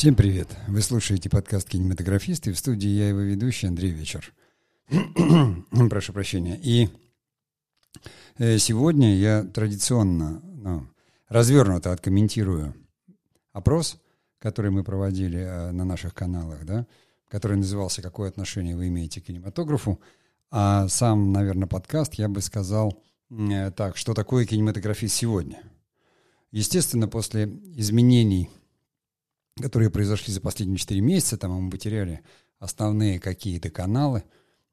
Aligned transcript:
Всем 0.00 0.14
привет! 0.14 0.48
Вы 0.66 0.80
слушаете 0.80 1.28
подкаст 1.28 1.68
«Кинематографисты». 1.68 2.54
В 2.54 2.58
студии 2.58 2.88
я 2.88 3.10
его 3.10 3.18
ведущий 3.18 3.66
Андрей 3.66 3.90
Вечер. 3.90 4.32
Прошу 5.90 6.14
прощения. 6.14 6.58
И 6.62 6.88
э, 8.38 8.56
сегодня 8.56 9.14
я 9.14 9.44
традиционно, 9.44 10.40
ну, 10.42 10.86
развернуто 11.28 11.92
откомментирую 11.92 12.74
опрос, 13.52 14.00
который 14.38 14.70
мы 14.70 14.84
проводили 14.84 15.40
э, 15.40 15.70
на 15.70 15.84
наших 15.84 16.14
каналах, 16.14 16.64
да, 16.64 16.86
который 17.28 17.58
назывался 17.58 18.00
«Какое 18.00 18.30
отношение 18.30 18.78
вы 18.78 18.88
имеете 18.88 19.20
к 19.20 19.24
кинематографу?». 19.24 20.00
А 20.50 20.88
сам, 20.88 21.30
наверное, 21.30 21.68
подкаст 21.68 22.14
я 22.14 22.30
бы 22.30 22.40
сказал 22.40 22.98
э, 23.28 23.70
так, 23.72 23.98
что 23.98 24.14
такое 24.14 24.46
кинематографист 24.46 25.14
сегодня. 25.14 25.62
Естественно, 26.52 27.06
после 27.06 27.44
изменений, 27.74 28.48
которые 29.60 29.90
произошли 29.90 30.32
за 30.32 30.40
последние 30.40 30.78
4 30.78 31.00
месяца, 31.00 31.36
там 31.36 31.52
мы 31.52 31.70
потеряли 31.70 32.20
основные 32.58 33.20
какие-то 33.20 33.70
каналы. 33.70 34.24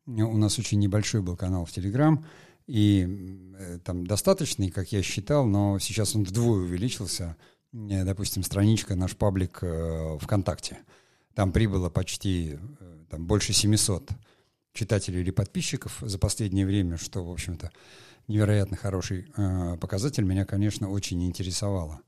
У 0.05 0.37
нас 0.37 0.57
очень 0.57 0.79
небольшой 0.79 1.21
был 1.21 1.35
канал 1.35 1.65
в 1.65 1.71
Телеграм, 1.71 2.25
и 2.65 3.53
э, 3.57 3.79
там 3.83 4.05
достаточный, 4.05 4.69
как 4.69 4.91
я 4.91 5.01
считал, 5.01 5.45
но 5.45 5.79
сейчас 5.79 6.15
он 6.15 6.23
вдвое 6.23 6.61
увеличился. 6.61 7.35
Допустим, 7.71 8.43
страничка, 8.43 8.95
наш 8.95 9.15
паблик 9.15 9.59
э, 9.61 10.17
ВКонтакте. 10.21 10.79
Там 11.33 11.51
прибыло 11.51 11.89
почти 11.89 12.57
там, 13.09 13.25
больше 13.25 13.53
700 13.53 14.11
читателей 14.73 15.21
или 15.21 15.31
подписчиков 15.31 15.97
за 16.01 16.17
последнее 16.19 16.65
время, 16.65 16.97
что, 16.97 17.25
в 17.25 17.31
общем-то, 17.31 17.71
невероятно 18.27 18.77
хороший 18.77 19.31
э, 19.35 19.77
показатель, 19.79 20.23
меня, 20.23 20.45
конечно, 20.45 20.89
очень 20.89 21.25
интересовало. 21.25 22.01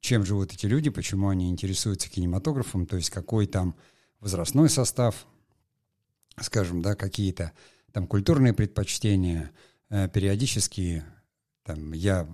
Чем 0.00 0.24
живут 0.24 0.52
эти 0.52 0.66
люди, 0.66 0.90
почему 0.90 1.28
они 1.28 1.50
интересуются 1.50 2.08
кинематографом, 2.08 2.86
то 2.86 2.96
есть 2.96 3.10
какой 3.10 3.46
там 3.46 3.76
возрастной 4.20 4.70
состав, 4.70 5.26
скажем, 6.40 6.82
да, 6.82 6.94
какие-то 6.94 7.52
там 7.92 8.06
культурные 8.06 8.52
предпочтения, 8.52 9.50
э, 9.90 10.08
периодически 10.08 11.04
там 11.62 11.92
я 11.92 12.28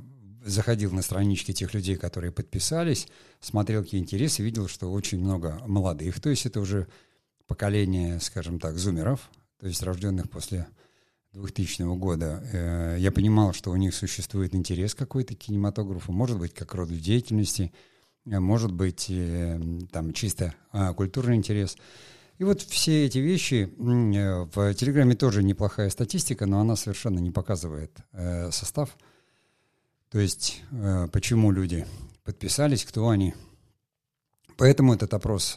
заходил 0.45 0.93
на 0.93 1.03
странички 1.03 1.53
тех 1.53 1.73
людей, 1.75 1.97
которые 1.97 2.33
подписались, 2.33 3.09
смотрел 3.41 3.83
какие 3.83 4.01
интересы, 4.01 4.43
видел, 4.43 4.69
что 4.69 4.91
очень 4.93 5.21
много 5.21 5.63
молодых, 5.67 6.21
то 6.21 6.31
есть 6.31 6.47
это 6.47 6.61
уже 6.61 6.89
поколение, 7.47 8.21
скажем 8.21 8.59
так, 8.59 8.77
зумеров, 8.77 9.31
то 9.59 9.67
есть 9.67 9.83
рожденных 9.83 10.31
после 10.31 10.67
2000 11.33 11.97
года, 11.97 12.43
э, 12.53 12.97
я 12.99 13.11
понимал, 13.11 13.53
что 13.55 13.71
у 13.71 13.77
них 13.77 13.95
существует 13.95 14.55
интерес 14.55 14.95
какой-то 14.95 15.35
к 15.35 15.39
кинематографу, 15.39 16.13
может 16.13 16.39
быть, 16.39 16.53
как 16.53 16.75
роду 16.75 16.95
деятельности, 16.95 17.73
э, 18.27 18.39
может 18.39 18.71
быть, 18.71 19.07
э, 19.09 19.59
там 19.91 20.13
чисто 20.13 20.55
а, 20.73 20.93
культурный 20.93 21.37
интерес. 21.37 21.77
И 22.39 22.45
вот 22.45 22.61
все 22.61 23.07
эти 23.07 23.19
вещи, 23.19 23.73
в 23.79 24.75
Телеграме 24.75 25.15
тоже 25.15 25.43
неплохая 25.43 25.91
статистика, 25.91 26.45
но 26.47 26.61
она 26.61 26.77
совершенно 26.77 27.21
не 27.21 27.31
показывает 27.31 27.93
состав. 28.51 28.97
То 30.11 30.19
есть, 30.19 30.61
почему 31.13 31.53
люди 31.53 31.87
подписались, 32.25 32.85
кто 32.85 33.09
они, 33.09 33.35
Поэтому 34.57 34.95
этот 34.95 35.15
опрос 35.15 35.57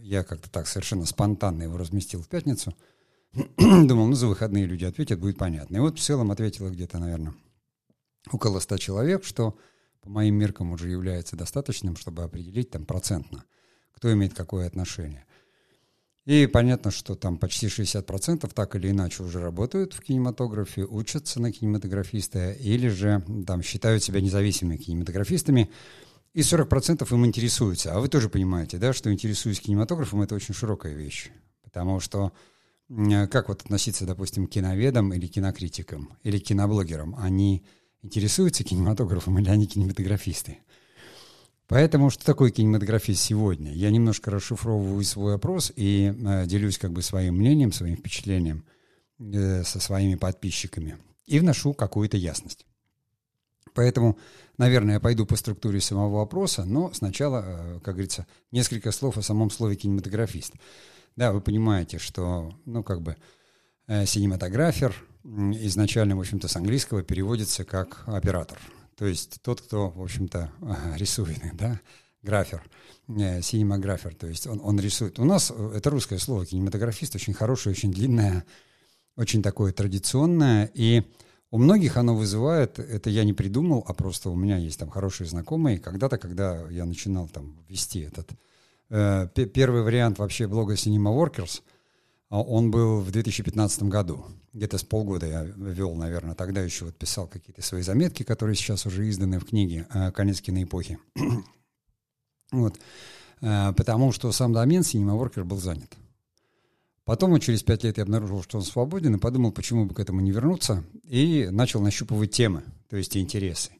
я 0.00 0.24
как-то 0.24 0.50
так 0.50 0.68
совершенно 0.68 1.04
спонтанно 1.04 1.64
его 1.64 1.76
разместил 1.76 2.22
в 2.22 2.28
пятницу. 2.28 2.74
Думал, 3.58 4.06
ну 4.06 4.14
за 4.14 4.28
выходные 4.28 4.66
люди 4.66 4.84
ответят, 4.84 5.20
будет 5.20 5.36
понятно. 5.36 5.76
И 5.76 5.80
вот 5.80 5.98
в 5.98 6.02
целом 6.02 6.30
ответило 6.30 6.70
где-то, 6.70 6.98
наверное, 6.98 7.34
около 8.30 8.60
ста 8.60 8.78
человек, 8.78 9.24
что 9.24 9.58
по 10.00 10.08
моим 10.08 10.36
меркам 10.36 10.72
уже 10.72 10.88
является 10.88 11.36
достаточным, 11.36 11.96
чтобы 11.96 12.22
определить 12.22 12.70
там 12.70 12.86
процентно, 12.86 13.44
кто 13.92 14.12
имеет 14.12 14.34
какое 14.34 14.66
отношение. 14.66 15.26
И 16.24 16.46
понятно, 16.46 16.90
что 16.90 17.14
там 17.14 17.36
почти 17.38 17.66
60% 17.66 18.52
так 18.52 18.74
или 18.74 18.90
иначе 18.90 19.22
уже 19.22 19.40
работают 19.40 19.92
в 19.92 20.00
кинематографе, 20.00 20.84
учатся 20.84 21.40
на 21.40 21.52
кинематографиста 21.52 22.52
или 22.52 22.88
же 22.88 23.24
там 23.46 23.62
считают 23.62 24.02
себя 24.02 24.20
независимыми 24.20 24.76
кинематографистами, 24.76 25.70
и 26.32 26.40
40% 26.40 27.06
им 27.14 27.26
интересуются. 27.26 27.94
А 27.94 28.00
вы 28.00 28.08
тоже 28.08 28.28
понимаете, 28.28 28.78
да, 28.78 28.92
что 28.92 29.12
интересуюсь 29.12 29.60
кинематографом, 29.60 30.22
это 30.22 30.34
очень 30.34 30.54
широкая 30.54 30.94
вещь. 30.94 31.30
Потому 31.62 32.00
что 32.00 32.32
как 32.88 33.48
вот 33.48 33.62
относиться, 33.62 34.06
допустим, 34.06 34.46
к 34.46 34.50
киноведам 34.50 35.12
или 35.12 35.26
кинокритикам, 35.26 36.16
или 36.22 36.38
киноблогерам? 36.38 37.16
Они 37.18 37.64
интересуются 38.02 38.64
кинематографом 38.64 39.38
или 39.38 39.48
они 39.48 39.66
кинематографисты? 39.66 40.58
Поэтому 41.68 42.10
что 42.10 42.24
такое 42.24 42.50
кинематографист 42.50 43.20
сегодня? 43.20 43.72
Я 43.72 43.90
немножко 43.90 44.30
расшифровываю 44.30 45.02
свой 45.02 45.34
опрос 45.34 45.72
и 45.74 46.14
э, 46.16 46.46
делюсь 46.46 46.78
как 46.78 46.92
бы 46.92 47.02
своим 47.02 47.36
мнением, 47.36 47.72
своим 47.72 47.96
впечатлением 47.96 48.64
э, 49.18 49.64
со 49.64 49.80
своими 49.80 50.14
подписчиками 50.14 50.98
и 51.26 51.40
вношу 51.40 51.74
какую-то 51.74 52.16
ясность. 52.16 52.66
Поэтому, 53.74 54.16
наверное, 54.58 54.94
я 54.94 55.00
пойду 55.00 55.26
по 55.26 55.34
структуре 55.34 55.80
самого 55.80 56.18
вопроса, 56.18 56.64
но 56.64 56.92
сначала, 56.92 57.44
э, 57.44 57.80
как 57.80 57.94
говорится, 57.94 58.28
несколько 58.52 58.92
слов 58.92 59.18
о 59.18 59.22
самом 59.22 59.50
слове 59.50 59.74
кинематографист. 59.74 60.54
Да, 61.16 61.32
вы 61.32 61.40
понимаете, 61.40 61.98
что, 61.98 62.52
ну, 62.66 62.82
как 62.82 63.00
бы, 63.00 63.16
э, 63.86 64.04
синематографер 64.04 64.94
изначально, 65.24 66.14
в 66.14 66.20
общем-то, 66.20 66.46
с 66.46 66.56
английского 66.56 67.02
переводится 67.02 67.64
как 67.64 68.04
оператор. 68.06 68.58
То 68.96 69.06
есть 69.06 69.40
тот, 69.42 69.62
кто, 69.62 69.90
в 69.90 70.02
общем-то, 70.02 70.52
рисует, 70.96 71.40
да, 71.54 71.80
графер, 72.22 72.62
э, 73.08 73.40
синематографер, 73.40 74.14
то 74.14 74.26
есть 74.26 74.46
он, 74.46 74.60
он 74.62 74.78
рисует. 74.78 75.18
У 75.18 75.24
нас 75.24 75.50
это 75.50 75.88
русское 75.88 76.18
слово 76.18 76.44
кинематографист, 76.44 77.14
очень 77.14 77.32
хорошее, 77.32 77.72
очень 77.72 77.92
длинное, 77.92 78.44
очень 79.16 79.42
такое 79.42 79.72
традиционное, 79.72 80.70
и 80.74 81.02
у 81.50 81.58
многих 81.58 81.96
оно 81.96 82.14
вызывает, 82.14 82.78
это 82.78 83.08
я 83.08 83.24
не 83.24 83.32
придумал, 83.32 83.82
а 83.88 83.94
просто 83.94 84.28
у 84.28 84.36
меня 84.36 84.58
есть 84.58 84.78
там 84.78 84.90
хорошие 84.90 85.26
знакомые. 85.26 85.78
Когда-то, 85.78 86.18
когда 86.18 86.68
я 86.68 86.84
начинал 86.84 87.28
там 87.28 87.64
вести 87.68 88.00
этот 88.00 88.28
э, 88.90 89.28
первый 89.28 89.82
вариант 89.82 90.18
вообще 90.18 90.46
блога 90.46 90.74
Cinema 90.74 91.14
Workers, 91.14 91.62
а 92.28 92.42
он 92.42 92.70
был 92.70 93.00
в 93.00 93.10
2015 93.10 93.84
году. 93.84 94.24
Где-то 94.52 94.78
с 94.78 94.84
полгода 94.84 95.26
я 95.26 95.42
вел, 95.44 95.94
наверное, 95.94 96.34
тогда 96.34 96.62
еще 96.62 96.86
вот 96.86 96.96
писал 96.96 97.26
какие-то 97.26 97.62
свои 97.62 97.82
заметки, 97.82 98.22
которые 98.22 98.56
сейчас 98.56 98.86
уже 98.86 99.08
изданы 99.08 99.38
в 99.38 99.44
книге 99.44 99.86
э, 99.92 100.10
«Конец 100.12 100.40
киноэпохи». 100.40 100.98
вот. 102.52 102.78
Э, 103.42 103.72
потому 103.76 104.12
что 104.12 104.32
сам 104.32 104.52
домен 104.52 104.82
Cinema 104.82 105.20
Worker 105.20 105.44
был 105.44 105.58
занят. 105.58 105.94
Потом, 107.04 107.38
через 107.38 107.62
пять 107.62 107.84
лет 107.84 107.98
я 107.98 108.02
обнаружил, 108.02 108.42
что 108.42 108.58
он 108.58 108.64
свободен, 108.64 109.14
и 109.14 109.18
подумал, 109.18 109.52
почему 109.52 109.86
бы 109.86 109.94
к 109.94 110.00
этому 110.00 110.20
не 110.20 110.32
вернуться, 110.32 110.82
и 111.04 111.48
начал 111.52 111.80
нащупывать 111.80 112.32
темы, 112.32 112.64
то 112.90 112.96
есть 112.96 113.16
интересы. 113.16 113.70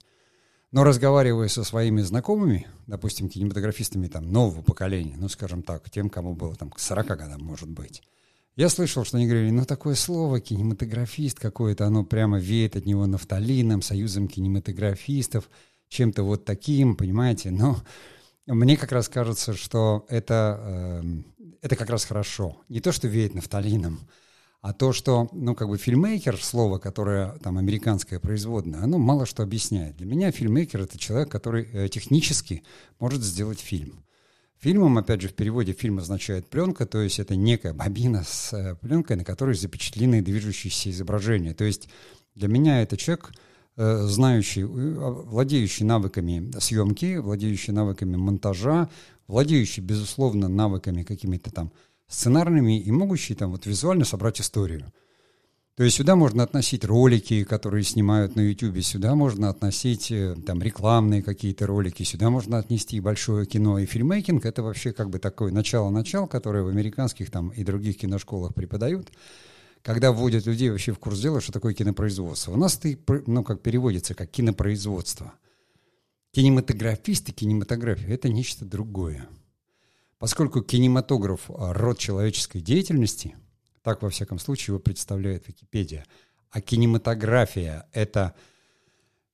Но 0.77 0.85
разговаривая 0.85 1.49
со 1.49 1.65
своими 1.65 2.03
знакомыми, 2.03 2.67
допустим, 2.87 3.31
кинематографистами 3.31 4.09
там, 4.09 4.31
нового 4.31 4.61
поколения, 4.61 5.15
ну, 5.17 5.27
скажем 5.31 5.63
так, 5.63 5.89
тем, 5.89 6.11
кому 6.11 6.35
было 6.35 6.55
там 6.55 6.69
к 6.69 6.79
40 6.79 7.07
годам, 7.07 7.41
может 7.41 7.71
быть, 7.71 8.03
я 8.57 8.69
слышал, 8.69 9.03
что 9.03 9.17
они 9.17 9.27
говорили, 9.27 9.53
ну, 9.53 9.65
такое 9.65 9.95
слово, 9.95 10.39
кинематографист 10.39 11.41
какое-то, 11.41 11.87
оно 11.87 12.05
прямо 12.05 12.39
веет 12.39 12.77
от 12.77 12.85
него 12.85 13.07
нафталином, 13.07 13.81
союзом 13.81 14.29
кинематографистов, 14.29 15.49
чем-то 15.89 16.25
вот 16.25 16.45
таким, 16.45 16.95
понимаете, 16.95 17.51
но 17.51 17.79
мне 18.45 18.77
как 18.77 18.93
раз 18.93 19.09
кажется, 19.09 19.55
что 19.55 20.05
это, 20.11 20.61
э, 20.63 21.03
это 21.63 21.77
как 21.77 21.89
раз 21.89 22.05
хорошо. 22.05 22.59
Не 22.69 22.81
то, 22.81 22.93
что 22.93 23.09
веет 23.09 23.35
нафталином, 23.35 24.01
а 24.67 24.73
то, 24.73 24.93
что, 24.93 25.29
ну, 25.33 25.55
как 25.55 25.69
бы 25.69 25.79
фильмейкер, 25.79 26.43
слово, 26.43 26.79
которое 26.79 27.39
там 27.39 27.57
американское 27.57 28.19
производное, 28.19 28.83
оно 28.83 28.99
мало 28.99 29.25
что 29.25 29.45
объясняет. 29.45 29.97
Для 29.97 30.07
меня 30.07 30.33
фильмейкер— 30.33 30.81
это 30.83 30.99
человек, 30.99 31.31
который 31.31 31.69
э, 31.73 31.89
технически 31.89 32.65
может 32.99 33.23
сделать 33.23 33.61
фильм. 33.61 34.05
Фильмом, 34.59 34.99
опять 34.99 35.21
же, 35.21 35.29
в 35.29 35.35
переводе 35.35 35.73
фильм 35.73 35.99
означает 35.99 36.51
пленка, 36.51 36.85
то 36.85 37.01
есть 37.01 37.21
это 37.21 37.37
некая 37.37 37.75
бобина 37.75 38.25
с 38.25 38.53
э, 38.53 38.75
пленкой, 38.75 39.17
на 39.17 39.25
которой 39.25 39.55
запечатлены 39.55 40.21
движущиеся 40.21 40.91
изображения. 40.91 41.55
То 41.55 41.63
есть 41.63 41.89
для 42.35 42.49
меня 42.49 42.83
это 42.83 42.97
человек— 42.97 43.33
Э, 43.79 44.07
знающий, 44.07 44.63
э, 44.63 44.67
владеющий 44.67 45.85
навыками 45.85 46.51
съемки, 46.59 47.19
владеющий 47.19 47.75
навыками 47.75 48.17
монтажа, 48.17 48.89
владеющий, 49.29 49.83
безусловно, 49.83 50.49
навыками 50.49 51.03
какими-то 51.03 51.51
там 51.51 51.73
сценарными 52.09 52.81
и 52.81 52.91
могущий 52.91 53.35
там 53.35 53.51
вот 53.53 53.67
визуально 53.67 54.05
собрать 54.05 54.41
историю. 54.41 54.93
То 55.77 55.85
есть 55.85 55.97
сюда 55.97 56.17
можно 56.17 56.43
относить 56.43 56.87
ролики, 56.87 57.45
которые 57.45 57.85
снимают 57.85 58.35
на 58.35 58.41
YouTube, 58.41 58.83
сюда 58.83 59.15
можно 59.15 59.51
относить 59.51 60.11
э, 60.11 60.35
там 60.47 60.63
рекламные 60.63 61.23
какие-то 61.23 61.67
ролики, 61.67 62.03
сюда 62.03 62.31
можно 62.31 62.57
отнести 62.57 62.99
большое 62.99 63.45
кино 63.45 63.79
и 63.79 63.85
фильмейкинг. 63.85 64.47
Это 64.47 64.63
вообще 64.63 64.93
как 64.93 65.11
бы 65.11 65.19
такое 65.19 65.53
начало-начал, 65.53 66.27
которое 66.29 66.65
в 66.65 66.69
американских 66.69 67.31
там 67.31 67.51
и 67.51 67.63
других 67.63 67.99
киношколах 67.99 68.55
преподают 68.55 69.11
когда 69.87 70.11
вводят 70.11 70.47
людей 70.47 70.69
вообще 70.71 70.91
в 70.91 70.99
курс 70.99 71.21
дела, 71.21 71.41
что 71.41 71.53
такое 71.53 71.73
кинопроизводство. 71.73 72.51
У 72.51 72.57
нас 72.57 72.77
это, 72.83 73.23
ну, 73.29 73.45
как 73.45 73.63
переводится, 73.63 74.17
как 74.17 74.29
кинопроизводство. 74.33 75.33
Кинематографист 76.33 77.29
и 77.29 77.33
кинематография– 77.33 78.09
это 78.09 78.29
нечто 78.29 78.65
другое. 78.65 79.29
Поскольку 80.19 80.63
кинематограф– 80.63 81.43
род 81.49 81.99
человеческой 81.99 82.61
деятельности, 82.61 83.37
так, 83.83 84.03
во 84.03 84.11
всяком 84.11 84.39
случае, 84.39 84.73
его 84.73 84.79
представляет 84.79 85.47
Википедия, 85.47 86.07
а 86.51 86.61
кинематография– 86.61 87.87
это 87.93 88.35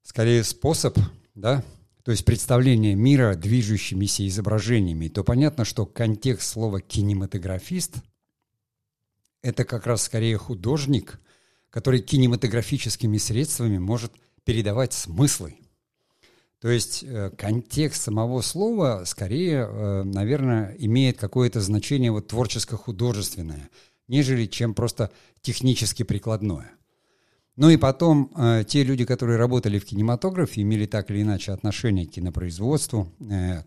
скорее 0.03 0.43
способ, 0.43 0.99
да, 1.35 1.65
то 2.03 2.11
есть 2.11 2.25
представление 2.25 2.97
мира 2.97 3.37
движущимися 3.37 4.27
изображениями, 4.27 5.09
то 5.09 5.23
понятно, 5.23 5.65
что 5.65 5.87
контекст 5.87 6.51
слова 6.51 6.81
«кинематографист»— 6.81 7.99
это 9.43 9.65
как 9.65 9.87
раз 9.87 10.03
скорее 10.03 10.37
художник, 10.37 11.21
который 11.71 12.01
кинематографическими 12.01 13.19
средствами 13.19 13.79
может 13.79 14.13
передавать 14.45 14.93
смыслы. 14.93 15.57
То 16.63 16.71
есть 16.71 17.03
э, 17.03 17.31
контекст 17.37 18.03
самого 18.03 18.41
слова 18.41 19.03
скорее, 19.05 19.67
э, 19.69 20.03
наверное, 20.05 20.77
имеет 20.79 21.19
какое-то 21.19 21.61
значение 21.61 22.13
вот 22.13 22.29
творческо-художественное, 22.29 23.69
нежели 24.07 24.47
чем 24.47 24.73
просто 24.73 25.11
технически 25.43 26.05
прикладное– 26.05 26.71
ну 27.55 27.69
и 27.69 27.77
потом 27.77 28.33
э, 28.35 28.65
те 28.67 28.83
люди, 28.83 29.05
которые 29.05 29.37
работали 29.37 29.79
в 29.79 29.85
кинематографе, 29.85 30.63
имели 30.63 30.87
так 30.87 31.11
или 31.11 31.21
иначе 31.21 31.53
отношение 31.53 32.07
к 32.07 32.13
кинопроизводству, 32.13 33.13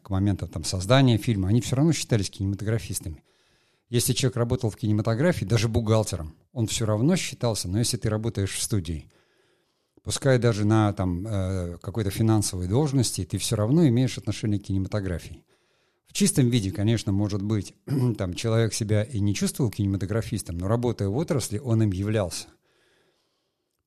к 0.01 0.09
моменту 0.09 0.47
там, 0.47 0.63
создания 0.63 1.19
фильма, 1.19 1.49
они 1.49 1.61
все 1.61 1.75
равно 1.75 1.93
считались 1.93 2.31
кинематографистами. 2.31 3.23
Если 3.89 4.13
человек 4.13 4.37
работал 4.37 4.71
в 4.71 4.75
кинематографии, 4.75 5.45
даже 5.45 5.67
бухгалтером, 5.67 6.33
он 6.51 6.65
все 6.65 6.87
равно 6.87 7.15
считался, 7.15 7.69
но 7.69 7.77
если 7.77 7.97
ты 7.97 8.09
работаешь 8.09 8.55
в 8.55 8.61
студии, 8.61 9.07
пускай 10.05 10.37
даже 10.37 10.65
на 10.65 10.93
там, 10.93 11.27
э, 11.27 11.77
какой-то 11.81 12.11
финансовой 12.11 12.67
должности, 12.67 13.25
ты 13.25 13.37
все 13.37 13.55
равно 13.55 13.85
имеешь 13.87 14.17
отношение 14.17 14.59
к 14.59 14.63
кинематографии. 14.63 15.43
В 16.07 16.13
чистом 16.13 16.49
виде, 16.49 16.71
конечно, 16.71 17.11
может 17.11 17.41
быть, 17.41 17.73
там 18.17 18.35
человек 18.35 18.73
себя 18.73 19.03
и 19.03 19.19
не 19.19 19.33
чувствовал 19.33 19.71
кинематографистом, 19.71 20.57
но 20.59 20.67
работая 20.67 21.09
в 21.09 21.17
отрасли, 21.17 21.57
он 21.57 21.83
им 21.83 21.91
являлся. 21.91 22.47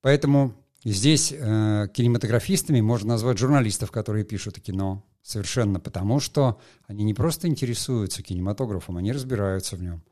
Поэтому 0.03 0.55
здесь 0.85 1.33
э, 1.33 1.89
кинематографистами 1.95 2.81
можно 2.81 3.11
назвать 3.11 3.39
журналистов, 3.39 3.93
которые 3.93 4.25
пишут 4.25 4.61
кино. 4.61 5.05
Совершенно 5.23 5.79
потому, 5.79 6.21
что 6.21 6.61
они 6.87 7.05
не 7.05 7.15
просто 7.15 7.47
интересуются 7.47 8.23
кинематографом, 8.23 8.97
они 8.97 9.13
разбираются 9.13 9.77
в 9.77 9.83
нем. 9.83 10.03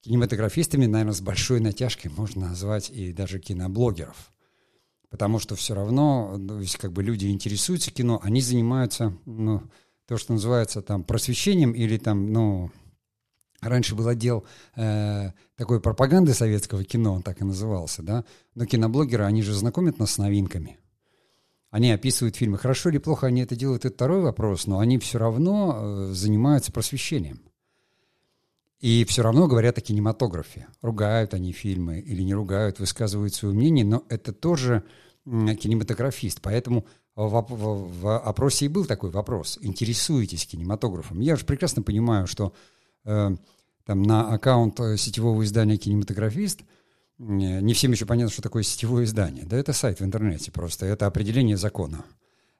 Кинематографистами, 0.00 0.86
наверное, 0.86 1.12
с 1.12 1.20
большой 1.20 1.60
натяжкой 1.60 2.10
можно 2.16 2.48
назвать 2.48 2.88
и 2.90 3.12
даже 3.12 3.40
киноблогеров. 3.40 4.32
Потому 5.10 5.38
что 5.38 5.56
все 5.56 5.74
равно, 5.74 6.36
ну, 6.36 6.62
как 6.78 6.92
бы 6.92 7.02
люди 7.02 7.26
интересуются 7.26 7.90
кино, 7.90 8.20
они 8.22 8.40
занимаются, 8.40 9.16
ну, 9.24 9.62
то, 10.06 10.16
что 10.16 10.34
называется 10.34 10.82
там 10.82 11.02
просвещением 11.02 11.72
или 11.72 11.96
там, 11.96 12.32
ну, 12.32 12.70
Раньше 13.60 13.96
был 13.96 14.06
отдел 14.06 14.44
э, 14.76 15.32
такой 15.56 15.80
пропаганды 15.80 16.32
советского 16.32 16.84
кино, 16.84 17.14
он 17.14 17.22
так 17.22 17.40
и 17.40 17.44
назывался, 17.44 18.02
да. 18.02 18.24
Но 18.54 18.66
киноблогеры, 18.66 19.24
они 19.24 19.42
же 19.42 19.52
знакомят 19.52 19.98
нас 19.98 20.12
с 20.12 20.18
новинками. 20.18 20.78
Они 21.70 21.90
описывают 21.90 22.36
фильмы. 22.36 22.56
Хорошо 22.56 22.90
или 22.90 22.98
плохо 22.98 23.26
они 23.26 23.42
это 23.42 23.56
делают, 23.56 23.84
это 23.84 23.94
второй 23.94 24.20
вопрос, 24.22 24.66
но 24.66 24.78
они 24.78 24.98
все 24.98 25.18
равно 25.18 25.76
э, 25.76 26.12
занимаются 26.12 26.70
просвещением. 26.70 27.40
И 28.80 29.04
все 29.04 29.22
равно 29.22 29.48
говорят 29.48 29.78
о 29.78 29.80
кинематографе. 29.80 30.68
Ругают 30.82 31.34
они 31.34 31.52
фильмы 31.52 31.98
или 31.98 32.22
не 32.22 32.34
ругают, 32.34 32.78
высказывают 32.78 33.34
свое 33.34 33.54
мнение, 33.54 33.84
но 33.84 34.04
это 34.08 34.32
тоже 34.32 34.84
кинематографист. 35.24 36.40
Поэтому 36.40 36.86
в, 37.16 37.28
в, 37.28 38.00
в 38.00 38.18
опросе 38.18 38.66
и 38.66 38.68
был 38.68 38.84
такой 38.84 39.10
вопрос. 39.10 39.58
Интересуетесь 39.60 40.46
кинематографом? 40.46 41.20
Я 41.20 41.34
же 41.36 41.44
прекрасно 41.44 41.82
понимаю, 41.82 42.26
что 42.26 42.54
Э, 43.08 43.30
там, 43.84 44.02
на 44.02 44.34
аккаунт 44.34 44.78
э, 44.80 44.98
сетевого 44.98 45.42
издания 45.44 45.78
«Кинематографист», 45.78 46.60
не 47.18 47.72
всем 47.72 47.90
еще 47.90 48.06
понятно, 48.06 48.30
что 48.30 48.42
такое 48.42 48.62
сетевое 48.62 49.04
издание. 49.04 49.44
Да 49.44 49.56
это 49.56 49.72
сайт 49.72 49.98
в 49.98 50.04
интернете 50.04 50.52
просто, 50.52 50.86
это 50.86 51.06
определение 51.06 51.56
закона. 51.56 52.04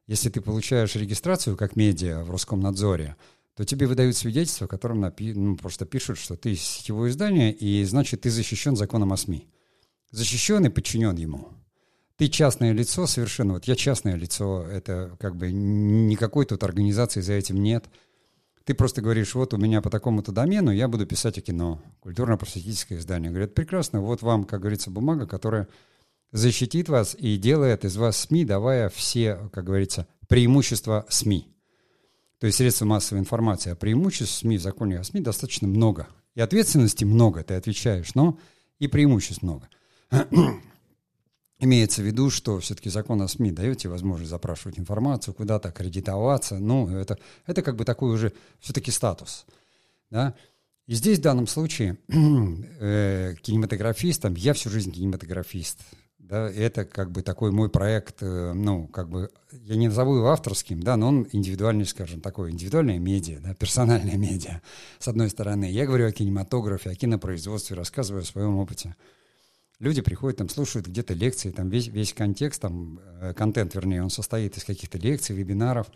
Если 0.08 0.30
ты 0.30 0.40
получаешь 0.40 0.96
регистрацию 0.96 1.56
как 1.56 1.76
медиа 1.76 2.24
в 2.24 2.30
Роскомнадзоре, 2.30 3.14
то 3.58 3.64
тебе 3.64 3.86
выдают 3.86 4.16
свидетельство, 4.16 4.66
в 4.66 4.70
котором 4.70 5.04
напи- 5.04 5.34
ну, 5.34 5.56
просто 5.56 5.84
пишут, 5.84 6.16
что 6.16 6.36
ты 6.36 6.54
сетевое 6.54 7.10
издание, 7.10 7.52
и 7.52 7.84
значит, 7.84 8.22
ты 8.22 8.30
защищен 8.30 8.76
законом 8.76 9.12
о 9.12 9.18
СМИ. 9.18 9.46
Защищен 10.12 10.64
и 10.64 10.70
подчинен 10.70 11.16
ему. 11.16 11.48
Ты 12.16 12.28
частное 12.28 12.72
лицо 12.72 13.06
совершенно. 13.06 13.54
Вот 13.54 13.64
я 13.66 13.76
частное 13.76 14.14
лицо, 14.14 14.62
это 14.62 15.14
как 15.20 15.36
бы 15.36 15.52
никакой 15.52 16.46
тут 16.46 16.62
организации 16.62 17.20
за 17.20 17.34
этим 17.34 17.62
нет– 17.62 17.84
ты 18.68 18.74
просто 18.74 19.00
говоришь, 19.00 19.34
вот 19.34 19.54
у 19.54 19.56
меня 19.56 19.80
по 19.80 19.88
такому-то 19.88 20.30
домену 20.30 20.70
я 20.70 20.88
буду 20.88 21.06
писать 21.06 21.38
о 21.38 21.40
кино, 21.40 21.80
культурно-просветительское 22.00 22.98
издание. 22.98 23.30
Говорят, 23.30 23.54
прекрасно, 23.54 24.02
вот 24.02 24.20
вам, 24.20 24.44
как 24.44 24.60
говорится, 24.60 24.90
бумага, 24.90 25.26
которая 25.26 25.68
защитит 26.32 26.90
вас 26.90 27.16
и 27.18 27.38
делает 27.38 27.86
из 27.86 27.96
вас 27.96 28.18
СМИ, 28.18 28.44
давая 28.44 28.90
все, 28.90 29.48
как 29.54 29.64
говорится, 29.64 30.06
преимущества 30.28 31.06
СМИ. 31.08 31.48
То 32.38 32.46
есть 32.46 32.58
средства 32.58 32.84
массовой 32.84 33.20
информации. 33.20 33.70
А 33.70 33.76
преимуществ 33.76 34.38
СМИ 34.38 34.58
в 34.58 34.62
законе 34.62 34.98
о 34.98 35.04
СМИ 35.04 35.20
достаточно 35.20 35.66
много. 35.66 36.08
И 36.34 36.40
ответственности 36.40 37.04
много, 37.04 37.42
ты 37.42 37.54
отвечаешь, 37.54 38.14
но 38.14 38.38
и 38.78 38.86
преимуществ 38.86 39.42
много. 39.42 39.68
Имеется 41.60 42.02
в 42.02 42.04
виду, 42.04 42.30
что 42.30 42.60
все-таки 42.60 42.88
закон 42.88 43.20
о 43.22 43.28
СМИ 43.28 43.50
дает 43.50 43.78
тебе 43.78 43.90
возможность 43.90 44.30
запрашивать 44.30 44.78
информацию, 44.78 45.34
куда-то 45.34 45.70
аккредитоваться. 45.70 46.58
Ну, 46.58 46.88
это, 46.88 47.18
это 47.46 47.62
как 47.62 47.74
бы 47.74 47.84
такой 47.84 48.14
уже 48.14 48.32
все-таки 48.60 48.92
статус. 48.92 49.44
Да? 50.10 50.36
И 50.86 50.94
здесь 50.94 51.18
в 51.18 51.22
данном 51.22 51.48
случае 51.48 51.98
э, 52.08 53.34
кинематографистом, 53.42 54.34
я 54.34 54.52
всю 54.52 54.70
жизнь 54.70 54.92
кинематографист. 54.92 55.80
Да, 56.28 56.50
это 56.50 56.84
как 56.84 57.10
бы 57.10 57.22
такой 57.22 57.52
мой 57.52 57.70
проект, 57.70 58.22
э, 58.22 58.52
ну, 58.52 58.86
как 58.88 59.08
бы, 59.08 59.30
я 59.64 59.76
не 59.76 59.88
назову 59.88 60.16
его 60.16 60.28
авторским, 60.28 60.82
да, 60.82 60.98
но 60.98 61.08
он 61.08 61.26
индивидуальный, 61.32 61.86
скажем, 61.86 62.20
такой, 62.20 62.50
индивидуальная 62.50 62.98
медиа, 62.98 63.40
да, 63.40 63.54
персональная 63.54 64.16
медиа, 64.18 64.60
с 64.98 65.08
одной 65.08 65.30
стороны. 65.30 65.70
Я 65.70 65.86
говорю 65.86 66.06
о 66.06 66.12
кинематографе, 66.12 66.90
о 66.90 66.94
кинопроизводстве, 66.94 67.76
рассказываю 67.76 68.22
о 68.22 68.26
своем 68.26 68.56
опыте 68.56 68.94
люди 69.80 70.02
приходят, 70.02 70.38
там, 70.38 70.48
слушают 70.48 70.86
где-то 70.86 71.14
лекции, 71.14 71.50
там 71.50 71.68
весь, 71.68 71.88
весь 71.88 72.12
контекст, 72.12 72.62
там, 72.62 73.00
э, 73.20 73.32
контент, 73.34 73.74
вернее, 73.74 74.02
он 74.02 74.10
состоит 74.10 74.56
из 74.56 74.64
каких-то 74.64 74.98
лекций, 74.98 75.36
вебинаров, 75.36 75.86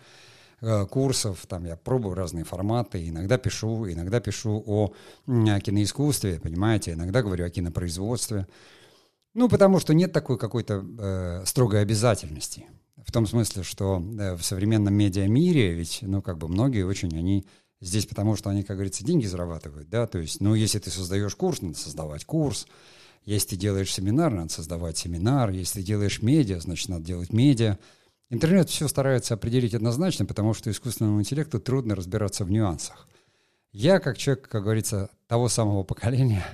э, 0.61 0.87
курсов, 0.87 1.45
там 1.49 1.65
я 1.65 1.77
пробую 1.77 2.15
разные 2.15 2.45
форматы, 2.45 3.09
иногда 3.09 3.39
пишу, 3.39 3.91
иногда 3.91 4.21
пишу 4.21 4.63
о, 4.67 4.93
киноискусстве, 5.27 6.41
понимаете, 6.41 6.93
иногда 6.93 7.23
говорю 7.23 7.45
о 7.45 7.51
кинопроизводстве. 7.51 8.47
Ну, 9.35 9.49
потому 9.49 9.81
что 9.81 9.95
нет 9.95 10.13
такой 10.13 10.39
какой-то 10.39 10.85
э, 10.99 11.43
строгой 11.47 11.83
обязательности. 11.83 12.67
В 13.05 13.11
том 13.13 13.27
смысле, 13.27 13.63
что 13.63 14.03
э, 14.19 14.35
в 14.35 14.43
современном 14.43 14.95
медиамире 14.95 15.73
ведь, 15.73 16.01
ну, 16.03 16.23
как 16.23 16.39
бы 16.39 16.49
многие 16.49 16.85
очень, 16.85 17.17
они 17.17 17.47
здесь 17.81 18.07
потому, 18.07 18.37
что 18.37 18.51
они, 18.51 18.63
как 18.63 18.77
говорится, 18.77 19.05
деньги 19.05 19.27
зарабатывают, 19.27 19.89
да, 19.89 20.07
то 20.07 20.19
есть, 20.19 20.41
ну, 20.41 20.55
если 20.55 20.79
ты 20.79 20.91
создаешь 20.91 21.35
курс, 21.35 21.63
надо 21.63 21.77
создавать 21.77 22.25
курс, 22.25 22.67
если 23.25 23.51
ты 23.51 23.57
делаешь 23.57 23.93
семинар, 23.93 24.33
надо 24.33 24.53
создавать 24.53 24.99
семинар. 24.99 25.51
Если 25.51 25.81
ты 25.81 25.87
делаешь 25.87 26.23
медиа, 26.23 26.61
значит, 26.61 26.89
надо 26.89 27.05
делать 27.05 27.33
медиа. 27.33 27.79
Интернет 28.31 28.69
все 28.69 28.89
старается 28.89 29.35
определить 29.35 29.75
однозначно, 29.75 30.27
потому 30.27 30.55
что 30.55 30.71
искусственному 30.71 31.21
интеллекту 31.21 31.61
трудно 31.61 31.95
разбираться 31.95 32.45
в 32.45 32.51
нюансах. 32.51 33.07
Я, 33.71 34.01
как 34.01 34.19
человек, 34.19 34.49
как 34.49 34.65
говорится, 34.65 35.11
того 35.29 35.49
самого 35.49 35.83
поколения, 35.85 36.45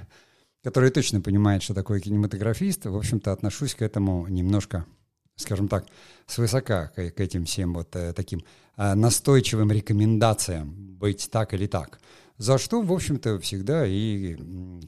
который 0.63 0.91
точно 0.91 1.21
понимает, 1.21 1.63
что 1.63 1.75
такое 1.75 2.01
кинематографист, 2.01 2.87
в 2.87 2.97
общем-то, 2.97 3.33
отношусь 3.33 3.75
к 3.75 3.83
этому 3.83 4.27
немножко, 4.29 4.87
скажем 5.37 5.69
так, 5.69 5.87
свысока, 6.27 6.89
к, 6.89 7.11
к 7.11 7.21
этим 7.21 7.45
всем 7.45 7.75
вот 7.75 7.95
э, 7.95 8.13
таким 8.13 8.45
э, 8.77 8.95
настойчивым 8.95 9.71
рекомендациям 9.71 10.97
быть 10.97 11.29
так 11.31 11.55
или 11.55 11.67
так. 11.67 12.01
За 12.39 12.59
что, 12.59 12.83
в 12.83 12.93
общем-то, 12.93 13.39
всегда 13.41 13.87
и, 13.87 14.37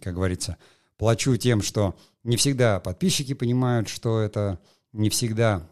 как 0.00 0.14
говорится, 0.14 0.56
плачу 0.96 1.36
тем, 1.36 1.62
что 1.62 1.96
не 2.24 2.36
всегда 2.36 2.80
подписчики 2.80 3.34
понимают, 3.34 3.88
что 3.88 4.20
это 4.20 4.60
не 4.92 5.08
всегда 5.08 5.66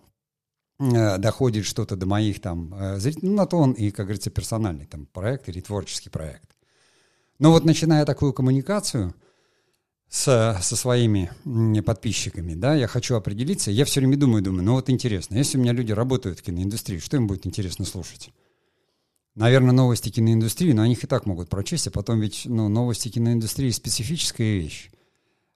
э, 0.79 1.19
доходит 1.19 1.65
что-то 1.67 1.97
до 1.97 2.07
моих 2.07 2.41
там 2.41 2.75
э, 2.75 2.99
зрителей. 2.99 3.29
Ну, 3.29 3.37
на 3.37 3.47
то 3.47 3.59
он 3.59 3.73
и, 3.73 3.91
как 3.91 4.07
говорится, 4.07 4.31
персональный 4.31 4.87
там 4.87 5.07
проект 5.07 5.49
или 5.49 5.61
творческий 5.61 6.11
проект. 6.11 6.57
Но 7.39 7.53
вот 7.53 7.65
начиная 7.65 8.05
такую 8.05 8.33
коммуникацию 8.33 9.15
с, 10.09 10.59
со 10.61 10.77
своими 10.77 11.31
подписчиками, 11.81 12.55
да, 12.55 12.75
я 12.75 12.87
хочу 12.87 13.15
определиться, 13.15 13.71
я 13.71 13.85
все 13.85 14.01
время 14.01 14.17
думаю, 14.17 14.43
думаю, 14.43 14.65
ну 14.65 14.73
вот 14.73 14.89
интересно, 14.89 15.37
если 15.37 15.59
у 15.59 15.61
меня 15.61 15.73
люди 15.73 15.93
работают 15.93 16.39
в 16.39 16.43
киноиндустрии, 16.43 16.99
что 16.99 17.17
им 17.17 17.27
будет 17.27 17.47
интересно 17.47 17.85
слушать? 17.85 18.31
Наверное, 19.35 19.73
новости 19.73 20.09
киноиндустрии, 20.09 20.73
но 20.73 20.83
они 20.83 20.95
их 20.95 21.05
и 21.05 21.07
так 21.07 21.27
могут 21.27 21.49
прочесть, 21.49 21.87
а 21.87 21.91
потом 21.91 22.21
ведь 22.21 22.43
ну, 22.47 22.69
новости 22.69 23.09
киноиндустрии 23.09 23.71
специфическая 23.71 24.57
вещь. 24.57 24.91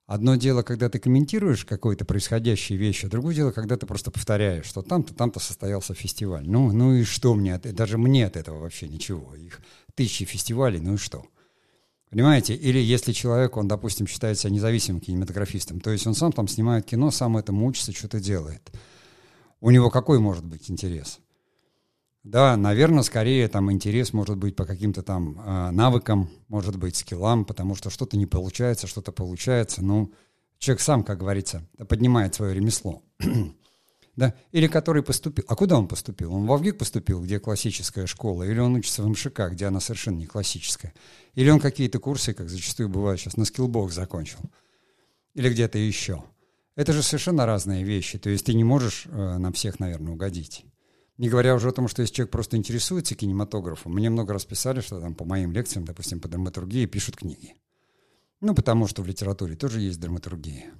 Одно 0.06 0.36
дело, 0.36 0.62
когда 0.62 0.88
ты 0.88 0.98
комментируешь 0.98 1.64
какое-то 1.64 2.04
происходящее 2.04 2.78
вещь, 2.78 3.02
а 3.02 3.08
другое 3.08 3.34
дело, 3.34 3.50
когда 3.50 3.76
ты 3.76 3.86
просто 3.86 4.10
повторяешь, 4.10 4.66
что 4.66 4.82
там-то, 4.82 5.14
там-то 5.14 5.40
состоялся 5.40 5.94
фестиваль. 5.94 6.48
Ну, 6.48 6.70
ну 6.70 6.94
и 6.94 7.04
что 7.04 7.34
мне 7.34 7.58
Даже 7.58 7.98
мне 7.98 8.26
от 8.26 8.36
этого 8.36 8.58
вообще 8.58 8.88
ничего. 8.88 9.34
Их 9.34 9.60
тысячи 9.94 10.24
фестивалей, 10.26 10.80
ну 10.80 10.94
и 10.94 10.98
что? 10.98 11.24
Понимаете? 12.12 12.54
Или 12.54 12.78
если 12.78 13.12
человек, 13.12 13.56
он, 13.56 13.68
допустим, 13.68 14.06
считает 14.06 14.38
себя 14.38 14.50
независимым 14.50 15.00
кинематографистом, 15.00 15.80
то 15.80 15.90
есть 15.90 16.06
он 16.06 16.14
сам 16.14 16.30
там 16.30 16.46
снимает 16.46 16.84
кино, 16.84 17.10
сам 17.10 17.38
этому 17.38 17.66
учится, 17.66 17.90
что-то 17.92 18.20
делает. 18.20 18.70
У 19.62 19.70
него 19.70 19.88
какой 19.88 20.18
может 20.18 20.44
быть 20.44 20.70
интерес? 20.70 21.20
Да, 22.22 22.54
наверное, 22.58 23.02
скорее 23.02 23.48
там 23.48 23.72
интерес 23.72 24.12
может 24.12 24.36
быть 24.36 24.54
по 24.56 24.66
каким-то 24.66 25.02
там 25.02 25.40
э, 25.40 25.70
навыкам, 25.70 26.28
может 26.48 26.76
быть, 26.76 26.96
скиллам, 26.96 27.46
потому 27.46 27.74
что 27.74 27.88
что-то 27.88 28.18
не 28.18 28.26
получается, 28.26 28.86
что-то 28.86 29.10
получается. 29.10 29.82
Ну, 29.82 30.12
человек 30.58 30.82
сам, 30.82 31.04
как 31.04 31.18
говорится, 31.18 31.66
поднимает 31.88 32.34
свое 32.34 32.52
ремесло. 32.54 33.02
Да? 34.16 34.34
Или 34.52 34.66
который 34.66 35.02
поступил. 35.02 35.44
А 35.48 35.56
куда 35.56 35.78
он 35.78 35.88
поступил? 35.88 36.34
Он 36.34 36.46
в 36.46 36.52
Авгик 36.52 36.78
поступил, 36.78 37.22
где 37.22 37.40
классическая 37.40 38.06
школа, 38.06 38.42
или 38.42 38.58
он 38.58 38.74
учится 38.74 39.02
в 39.02 39.08
МШК, 39.08 39.50
где 39.50 39.66
она 39.66 39.80
совершенно 39.80 40.16
не 40.16 40.26
классическая. 40.26 40.92
Или 41.34 41.50
он 41.50 41.60
какие-то 41.60 41.98
курсы, 41.98 42.34
как 42.34 42.50
зачастую 42.50 42.88
бывает 42.88 43.20
сейчас, 43.20 43.36
на 43.36 43.44
скиллбокс 43.44 43.94
закончил. 43.94 44.40
Или 45.34 45.48
где-то 45.48 45.78
еще. 45.78 46.24
Это 46.74 46.92
же 46.92 47.02
совершенно 47.02 47.46
разные 47.46 47.84
вещи. 47.84 48.18
То 48.18 48.30
есть 48.30 48.46
ты 48.46 48.54
не 48.54 48.64
можешь 48.64 49.06
э, 49.06 49.38
на 49.38 49.52
всех, 49.52 49.80
наверное, 49.80 50.12
угодить. 50.12 50.64
Не 51.18 51.28
говоря 51.28 51.54
уже 51.54 51.68
о 51.68 51.72
том, 51.72 51.88
что 51.88 52.02
если 52.02 52.14
человек 52.14 52.32
просто 52.32 52.56
интересуется 52.56 53.14
кинематографом, 53.14 53.94
мне 53.94 54.10
много 54.10 54.32
раз 54.32 54.44
писали, 54.44 54.80
что 54.80 55.00
там 55.00 55.14
по 55.14 55.24
моим 55.24 55.52
лекциям, 55.52 55.84
допустим, 55.84 56.20
по 56.20 56.28
драматургии 56.28 56.86
пишут 56.86 57.16
книги. 57.16 57.54
Ну, 58.40 58.54
потому 58.54 58.86
что 58.88 59.02
в 59.02 59.06
литературе 59.06 59.54
тоже 59.54 59.80
есть 59.80 60.00
драматургия. 60.00 60.72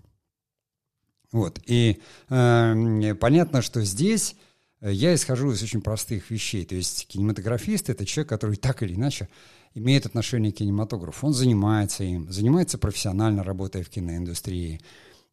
Вот. 1.33 1.61
И 1.67 2.01
э, 2.29 3.15
понятно, 3.19 3.62
что 3.62 3.83
здесь 3.83 4.37
э, 4.81 4.93
я 4.93 5.15
исхожу 5.15 5.51
из 5.53 5.62
очень 5.62 5.81
простых 5.81 6.31
вещей. 6.31 6.65
То 6.65 6.75
есть 6.75 7.09
кинематографист— 7.09 7.89
это 7.91 8.05
человек, 8.05 8.29
который 8.29 8.57
так 8.57 8.83
или 8.83 8.95
иначе 8.95 9.29
имеет 9.75 10.05
отношение 10.05 10.53
к 10.53 10.57
кинематографу. 10.57 11.27
Он 11.27 11.33
занимается 11.33 12.05
им, 12.05 12.31
занимается 12.31 12.77
профессионально, 12.77 13.43
работая 13.43 13.83
в 13.83 13.89
киноиндустрии. 13.89 14.81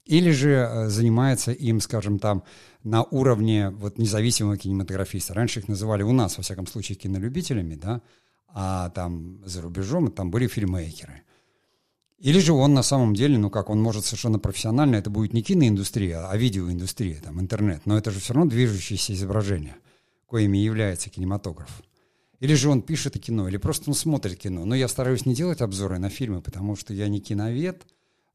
Или 0.06 0.32
же 0.32 0.52
э, 0.52 0.88
занимается 0.88 1.52
им, 1.52 1.82
скажем, 1.82 2.18
там, 2.18 2.44
на 2.84 3.04
уровне 3.04 3.70
вот 3.70 3.98
независимого 3.98 4.58
кинематографиста. 4.58 5.34
Раньше 5.34 5.60
их 5.60 5.68
называли 5.68 6.04
у 6.04 6.14
нас, 6.14 6.38
во 6.38 6.44
всяком 6.44 6.66
случае, 6.66 6.96
кинолюбителями, 6.96 7.76
да, 7.76 8.02
а 8.48 8.90
там 8.92 9.42
за 9.46 9.62
рубежом 9.62 10.12
там 10.12 10.32
были 10.32 10.48
фильмейкеры. 10.48 11.24
Или 12.20 12.40
же 12.40 12.52
он 12.52 12.74
на 12.74 12.84
самом 12.84 13.14
деле, 13.14 13.38
ну 13.38 13.50
как, 13.50 13.70
он 13.70 13.82
может 13.82 14.04
совершенно 14.04 14.40
профессионально, 14.40 14.98
это 14.98 15.10
будет 15.10 15.32
не 15.32 15.42
киноиндустрия, 15.42 16.30
а 16.30 16.36
видеоиндустрия, 16.36 17.22
там, 17.22 17.40
интернет, 17.40 17.86
но 17.86 17.98
это 17.98 18.12
же 18.12 18.20
все 18.20 18.34
равно 18.34 18.50
движущееся 18.50 19.14
изображение, 19.14 19.78
коими 20.26 20.58
является 20.58 21.10
кинематограф. 21.10 21.82
Или 22.42 22.56
же 22.56 22.70
он 22.70 22.82
пишет 22.82 23.16
и 23.16 23.20
кино, 23.20 23.48
или 23.48 23.56
просто 23.56 23.90
он 23.90 23.96
смотрит 23.96 24.38
кино. 24.38 24.66
Но 24.66 24.76
я 24.76 24.90
стараюсь 24.90 25.26
не 25.26 25.34
делать 25.34 25.62
обзоры 25.62 25.98
на 25.98 26.10
фильмы, 26.10 26.42
потому 26.42 26.76
что 26.76 26.94
я 26.94 27.08
не 27.08 27.22
киновед, 27.22 27.86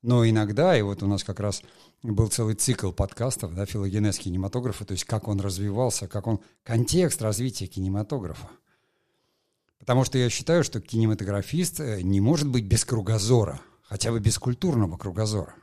но 0.01 0.27
иногда, 0.27 0.77
и 0.79 0.83
вот 0.83 1.03
у 1.03 1.07
нас 1.07 1.23
как 1.23 1.41
раз 1.41 1.63
был 2.03 2.29
целый 2.29 2.55
цикл 2.55 2.91
подкастов, 2.91 3.55
да, 3.55 3.67
филогенез 3.67 4.19
кинематографа, 4.19 4.87
то 4.87 4.93
есть 4.93 5.05
как 5.05 5.29
он 5.29 5.41
развивался, 5.41 6.09
как 6.09 6.27
он, 6.27 6.41
контекст 6.63 7.21
развития 7.21 7.67
кинематографа. 7.67 8.49
Потому 9.79 10.05
что 10.05 10.17
я 10.17 10.31
считаю, 10.31 10.65
что 10.65 10.81
кинематографист 10.81 11.81
э, 11.81 12.01
не 12.01 12.23
может 12.23 12.49
быть 12.49 12.65
без 12.65 12.87
кругозора– 12.87 13.61
хотя 13.95 14.11
бы 14.11 14.19
без 14.19 14.41
культурного 14.41 14.97
кругозора. 14.97 15.55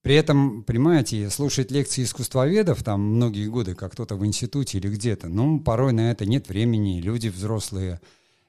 При 0.00 0.14
этом, 0.14 0.62
понимаете, 0.62 1.28
слушать 1.28 1.70
лекции 1.70 2.02
искусствоведов 2.02 2.82
там 2.82 3.02
многие 3.02 3.46
годы, 3.46 3.74
как 3.74 3.92
кто-то 3.92 4.16
в 4.16 4.24
институте 4.24 4.78
или 4.78 4.88
где-то, 4.88 5.28
ну, 5.28 5.60
порой 5.60 5.92
на 5.92 6.10
это 6.10 6.24
нет 6.24 6.48
времени, 6.48 7.02
люди 7.02 7.28
взрослые, 7.28 8.00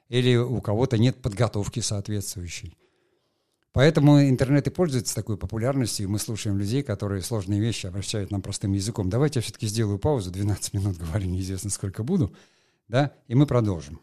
или 0.08 0.36
у 0.36 0.62
кого-то 0.62 0.96
нет 0.96 1.20
подготовки 1.20 1.80
соответствующей. 1.80 2.78
Поэтому 3.72 4.22
интернет 4.22 4.66
и 4.68 4.70
пользуется 4.70 5.14
такой 5.14 5.36
популярностью, 5.36 6.06
и 6.06 6.08
мы 6.08 6.18
слушаем 6.18 6.56
людей, 6.56 6.82
которые 6.82 7.20
сложные 7.20 7.60
вещи 7.60 7.84
обращают 7.84 8.30
нам 8.30 8.40
простым 8.40 8.72
языком. 8.72 9.10
Давайте 9.10 9.40
я 9.40 9.42
все-таки 9.42 9.66
сделаю 9.66 9.98
паузу, 9.98 10.30
12 10.30 10.72
минут 10.72 10.96
говорю, 10.96 11.26
неизвестно 11.26 11.68
сколько 11.68 12.02
буду, 12.02 12.34
да, 12.88 13.12
и 13.28 13.34
мы 13.34 13.46
продолжим. 13.46 14.00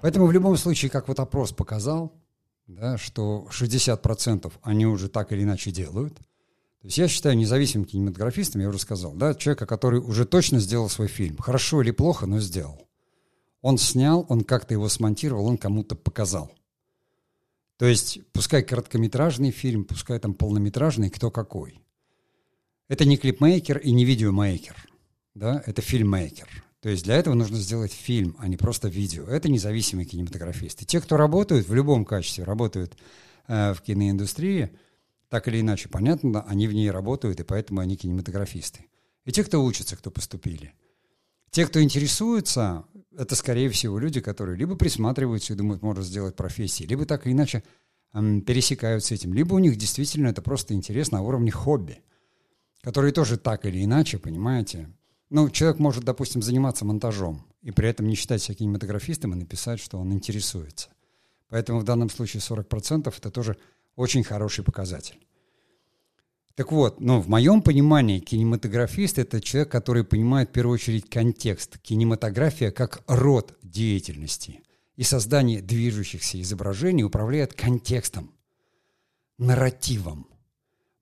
Поэтому 0.00 0.26
в 0.26 0.32
любом 0.32 0.56
случае, 0.56 0.90
как 0.90 1.08
вот 1.08 1.20
опрос 1.20 1.52
показал, 1.52 2.12
да, 2.66 2.96
что 2.98 3.48
60% 3.50 4.52
они 4.62 4.86
уже 4.86 5.08
так 5.08 5.32
или 5.32 5.42
иначе 5.42 5.70
делают. 5.70 6.16
То 6.16 6.86
есть 6.86 6.96
я 6.96 7.08
считаю 7.08 7.36
независимым 7.36 7.86
кинематографистом, 7.86 8.62
я 8.62 8.68
уже 8.68 8.78
сказал, 8.78 9.12
да, 9.12 9.34
человека, 9.34 9.66
который 9.66 10.00
уже 10.00 10.24
точно 10.24 10.60
сделал 10.60 10.88
свой 10.88 11.08
фильм. 11.08 11.36
Хорошо 11.36 11.82
или 11.82 11.90
плохо, 11.90 12.26
но 12.26 12.40
сделал. 12.40 12.88
Он 13.60 13.76
снял, 13.76 14.24
он 14.30 14.44
как-то 14.44 14.72
его 14.72 14.88
смонтировал, 14.88 15.46
он 15.46 15.58
кому-то 15.58 15.94
показал. 15.94 16.50
То 17.76 17.86
есть, 17.86 18.20
пускай 18.32 18.62
короткометражный 18.62 19.50
фильм, 19.50 19.84
пускай 19.84 20.18
там 20.18 20.32
полнометражный, 20.32 21.10
кто 21.10 21.30
какой. 21.30 21.82
Это 22.88 23.04
не 23.04 23.16
клипмейкер 23.16 23.78
и 23.78 23.90
не 23.92 24.04
видеомейкер. 24.04 24.76
Да? 25.34 25.62
Это 25.66 25.82
фильммейкер. 25.82 26.48
То 26.80 26.88
есть 26.88 27.04
для 27.04 27.16
этого 27.16 27.34
нужно 27.34 27.58
сделать 27.58 27.92
фильм, 27.92 28.36
а 28.38 28.48
не 28.48 28.56
просто 28.56 28.88
видео. 28.88 29.26
Это 29.26 29.50
независимые 29.50 30.06
кинематографисты. 30.06 30.86
Те, 30.86 31.00
кто 31.00 31.16
работают 31.16 31.68
в 31.68 31.74
любом 31.74 32.06
качестве, 32.06 32.44
работают 32.44 32.96
э, 33.48 33.74
в 33.74 33.82
киноиндустрии, 33.82 34.70
так 35.28 35.46
или 35.46 35.60
иначе, 35.60 35.88
понятно, 35.88 36.42
они 36.42 36.66
в 36.66 36.72
ней 36.72 36.90
работают, 36.90 37.38
и 37.38 37.44
поэтому 37.44 37.80
они 37.80 37.96
кинематографисты. 37.96 38.86
И 39.26 39.32
те, 39.32 39.44
кто 39.44 39.62
учатся, 39.62 39.96
кто 39.96 40.10
поступили. 40.10 40.72
Те, 41.50 41.66
кто 41.66 41.82
интересуется, 41.82 42.84
это, 43.16 43.36
скорее 43.36 43.68
всего, 43.68 43.98
люди, 43.98 44.20
которые 44.20 44.56
либо 44.56 44.74
присматриваются 44.74 45.52
и 45.52 45.56
думают, 45.56 45.82
можно 45.82 46.02
сделать 46.02 46.34
профессии, 46.34 46.84
либо 46.84 47.04
так 47.04 47.26
или 47.26 47.34
иначе 47.34 47.62
эм, 48.14 48.40
пересекают 48.40 49.04
с 49.04 49.10
этим, 49.10 49.34
либо 49.34 49.54
у 49.54 49.58
них 49.58 49.76
действительно 49.76 50.28
это 50.28 50.42
просто 50.42 50.74
интерес 50.74 51.10
на 51.10 51.20
уровне 51.20 51.50
хобби, 51.50 51.98
которые 52.80 53.12
тоже 53.12 53.36
так 53.36 53.66
или 53.66 53.84
иначе, 53.84 54.18
понимаете, 54.18 54.88
ну, 55.30 55.48
человек 55.48 55.78
может, 55.78 56.04
допустим, 56.04 56.42
заниматься 56.42 56.84
монтажом 56.84 57.46
и 57.62 57.70
при 57.70 57.88
этом 57.88 58.08
не 58.08 58.16
считать 58.16 58.42
себя 58.42 58.56
кинематографистом 58.56 59.32
и 59.32 59.36
написать, 59.36 59.78
что 59.78 59.98
он 59.98 60.12
интересуется. 60.12 60.90
Поэтому 61.48 61.80
в 61.80 61.84
данном 61.84 62.10
случае 62.10 62.40
40% 62.40 63.12
это 63.16 63.30
тоже 63.30 63.56
очень 63.94 64.24
хороший 64.24 64.64
показатель. 64.64 65.18
Так 66.56 66.72
вот, 66.72 67.00
ну, 67.00 67.20
в 67.20 67.28
моем 67.28 67.62
понимании 67.62 68.18
кинематографист– 68.18 69.18
это 69.20 69.40
человек, 69.40 69.70
который 69.70 70.04
понимает 70.04 70.50
в 70.50 70.52
первую 70.52 70.74
очередь 70.74 71.08
контекст. 71.08 71.78
Кинематография 71.78 72.72
как 72.72 73.02
род 73.06 73.56
деятельности. 73.62 74.60
И 74.96 75.04
создание 75.04 75.62
движущихся 75.62 76.40
изображений 76.40 77.04
управляет 77.04 77.54
контекстом, 77.54 78.32
нарративом. 79.38 80.26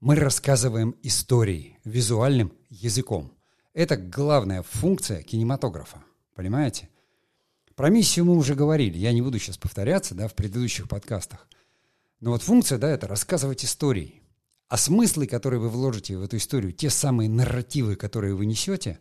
Мы 0.00 0.14
рассказываем 0.16 0.94
истории 1.02 1.78
визуальным 1.85 2.52
языком– 2.68 3.32
это 3.78 3.97
главная 3.97 4.64
функция 4.64 5.23
кинематографа. 5.23 6.02
Понимаете? 6.35 6.88
Про 7.76 7.90
миссию 7.90 8.25
мы 8.25 8.37
уже 8.37 8.56
говорили. 8.56 8.99
Я 8.99 9.12
не 9.12 9.23
буду 9.23 9.38
сейчас 9.38 9.56
повторяться 9.56 10.16
да, 10.16 10.26
в 10.26 10.35
предыдущих 10.35 10.88
подкастах. 10.88 11.47
Но 12.18 12.32
вот 12.32 12.42
функция, 12.42 12.78
да, 12.78 12.90
это 12.90 13.06
рассказывать 13.06 13.64
истории. 13.64 14.20
А 14.66 14.76
смыслы, 14.76 15.28
которые 15.28 15.61
вы 15.61 15.68
вложите 15.68 16.16
в 16.16 16.23
эту 16.25 16.38
историю, 16.38 16.73
те 16.73 16.90
самые 16.90 17.30
нарративы, 17.30 17.94
которые 17.94 18.35
вы 18.35 18.47
несете, 18.47 18.99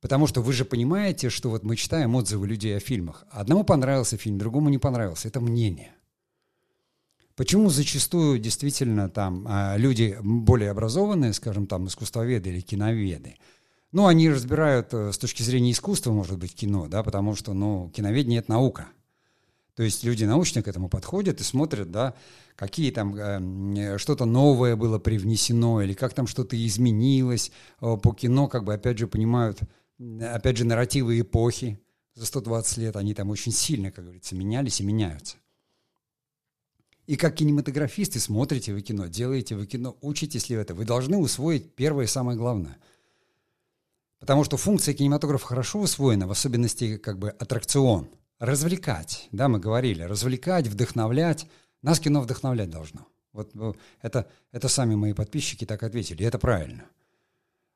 потому 0.00 0.26
что 0.26 0.42
вы 0.42 0.52
же 0.52 0.64
понимаете, 0.64 1.30
что 1.30 1.48
вот 1.48 1.62
мы 1.62 1.76
читаем 1.76 2.16
отзывы 2.16 2.48
людей 2.48 2.76
о 2.76 2.80
фильмах. 2.80 3.24
Одному 3.30 3.62
понравился 3.62 4.16
фильм, 4.16 4.38
другому 4.38 4.70
не 4.70 4.78
понравился. 4.78 5.28
Это 5.28 5.40
мнение. 5.40 5.92
Почему 7.36 7.70
зачастую 7.70 8.40
действительно 8.40 9.08
там 9.08 9.46
а, 9.48 9.76
люди 9.76 10.18
более 10.20 10.72
образованные, 10.72 11.32
скажем, 11.32 11.68
там 11.68 11.86
искусствоведы 11.86 12.50
или 12.50 12.60
киноведы– 12.60 13.36
ну, 13.96 14.08
они 14.08 14.28
разбирают 14.28 14.92
э, 14.92 15.10
с 15.10 15.16
точки 15.16 15.42
зрения 15.42 15.70
искусства, 15.70 16.12
может 16.12 16.36
быть, 16.36 16.54
кино, 16.54 16.86
да, 16.86 17.02
потому 17.02 17.34
что, 17.34 17.54
ну, 17.54 17.90
киноведение— 17.96 18.38
это 18.40 18.50
наука. 18.50 18.88
То 19.74 19.82
есть 19.82 20.04
люди 20.04 20.22
научно 20.24 20.62
к 20.62 20.68
этому 20.68 20.90
подходят 20.90 21.40
и 21.40 21.44
смотрят, 21.44 21.90
да, 21.90 22.12
какие 22.56 22.90
там 22.90 23.16
э, 23.16 23.96
что-то 23.96 24.26
новое 24.26 24.76
было 24.76 24.98
привнесено 24.98 25.80
или 25.80 25.94
как 25.94 26.12
там 26.12 26.26
что-то 26.26 26.62
изменилось 26.62 27.50
э, 27.80 27.96
по 27.96 28.12
кино, 28.12 28.48
как 28.48 28.64
бы 28.64 28.74
опять 28.74 28.98
же 28.98 29.06
понимают, 29.06 29.60
опять 30.20 30.58
же 30.58 30.66
нарративы 30.66 31.18
эпохи 31.18 31.80
за 32.14 32.26
120 32.26 32.76
лет, 32.76 32.96
они 32.96 33.14
там 33.14 33.30
очень 33.30 33.52
сильно, 33.52 33.90
как 33.90 34.04
говорится, 34.04 34.34
менялись 34.36 34.78
и 34.78 34.84
меняются. 34.84 35.38
И 37.06 37.16
как 37.16 37.36
кинематографисты 37.36 38.20
смотрите 38.20 38.74
вы 38.74 38.82
кино, 38.82 39.06
делаете 39.06 39.56
вы 39.56 39.64
кино, 39.64 39.96
учитесь 40.02 40.50
ли 40.50 40.56
это, 40.56 40.74
вы 40.74 40.84
должны 40.84 41.16
усвоить 41.16 41.74
первое 41.74 42.04
и 42.04 42.08
самое 42.08 42.36
главное– 42.36 42.76
Потому 44.18 44.44
что 44.44 44.56
функция 44.56 44.94
кинематографа 44.94 45.46
хорошо 45.46 45.80
усвоена, 45.80 46.26
в 46.26 46.30
особенности 46.30 46.96
как 46.96 47.18
бы 47.18 47.30
аттракцион. 47.30 48.08
Развлекать, 48.38 49.28
да, 49.32 49.48
мы 49.48 49.58
говорили, 49.58 50.02
развлекать, 50.02 50.66
вдохновлять. 50.66 51.46
Нас 51.82 52.00
кино 52.00 52.20
вдохновлять 52.20 52.70
должно. 52.70 53.06
Вот 53.32 53.52
это, 54.00 54.26
это 54.52 54.68
сами 54.68 54.94
мои 54.94 55.12
подписчики 55.12 55.64
так 55.64 55.82
ответили, 55.82 56.22
и 56.22 56.26
это 56.26 56.38
правильно. 56.38 56.84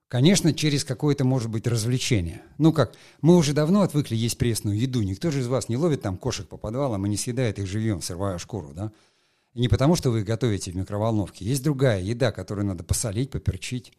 Конечно, 0.09 0.53
через 0.53 0.85
какое-то, 0.85 1.25
может 1.25 1.51
быть, 1.51 1.69
развлечение. 1.69 2.43
Ну 2.59 2.73
как, 2.73 2.95
мы 3.21 3.37
уже 3.37 3.53
давно 3.53 3.83
отвыкли 3.83 4.17
есть 4.17 4.39
пресную 4.39 4.77
еду. 4.77 5.03
Никто 5.03 5.31
же 5.31 5.39
из 5.39 5.47
вас 5.47 5.69
не 5.69 5.77
ловит 5.77 6.03
там 6.03 6.17
кошек 6.17 6.49
по 6.49 6.57
подвалам 6.57 7.07
и 7.07 7.09
не 7.09 7.17
съедает 7.17 7.61
их 7.61 7.67
живьем, 7.69 8.03
срывая 8.03 8.39
шкуру, 8.39 8.73
да? 8.75 8.91
И 9.55 9.61
не 9.61 9.69
потому, 9.69 9.95
что 9.95 10.11
вы 10.11 10.25
готовите 10.25 10.73
в 10.73 10.77
микроволновке. 10.77 11.45
Есть 11.45 11.63
другая 11.63 12.01
еда, 12.01 12.33
которую 12.33 12.67
надо 12.67 12.83
посолить, 12.83 13.31
поперчить. 13.31 13.93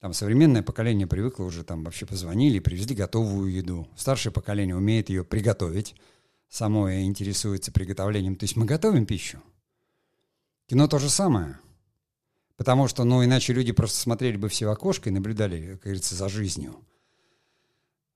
Там 0.00 0.12
современное 0.12 0.62
поколение 0.62 1.06
привыкло 1.06 1.44
уже, 1.44 1.64
там 1.64 1.82
вообще 1.84 2.06
позвонили, 2.06 2.58
привезли 2.58 2.94
готовую 2.94 3.52
еду. 3.52 3.88
Старшее 3.96 4.32
поколение 4.32 4.76
умеет 4.76 5.08
ее 5.08 5.24
приготовить, 5.24 5.94
само 6.48 6.92
интересуется 6.92 7.72
приготовлением. 7.72 8.36
То 8.36 8.44
есть 8.44 8.56
мы 8.56 8.66
готовим 8.66 9.06
пищу. 9.06 9.42
Кино 10.66 10.86
то 10.88 10.98
же 10.98 11.08
самое. 11.08 11.58
Потому 12.56 12.88
что, 12.88 13.04
ну, 13.04 13.24
иначе 13.24 13.52
люди 13.52 13.72
просто 13.72 13.98
смотрели 13.98 14.36
бы 14.36 14.48
все 14.48 14.66
в 14.66 14.70
окошко 14.70 15.08
и 15.08 15.12
наблюдали, 15.12 15.72
как 15.72 15.82
говорится, 15.82 16.14
за 16.14 16.28
жизнью. 16.28 16.76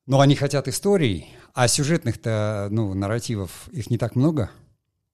Но 0.07 0.21
они 0.21 0.35
хотят 0.35 0.67
историй, 0.67 1.29
а 1.55 1.69
сюжетных-то, 1.69 2.69
ну, 2.71 2.95
нарративов, 2.95 3.69
их 3.69 3.91
не 3.91 3.99
так 3.99 4.17
много– 4.17 4.51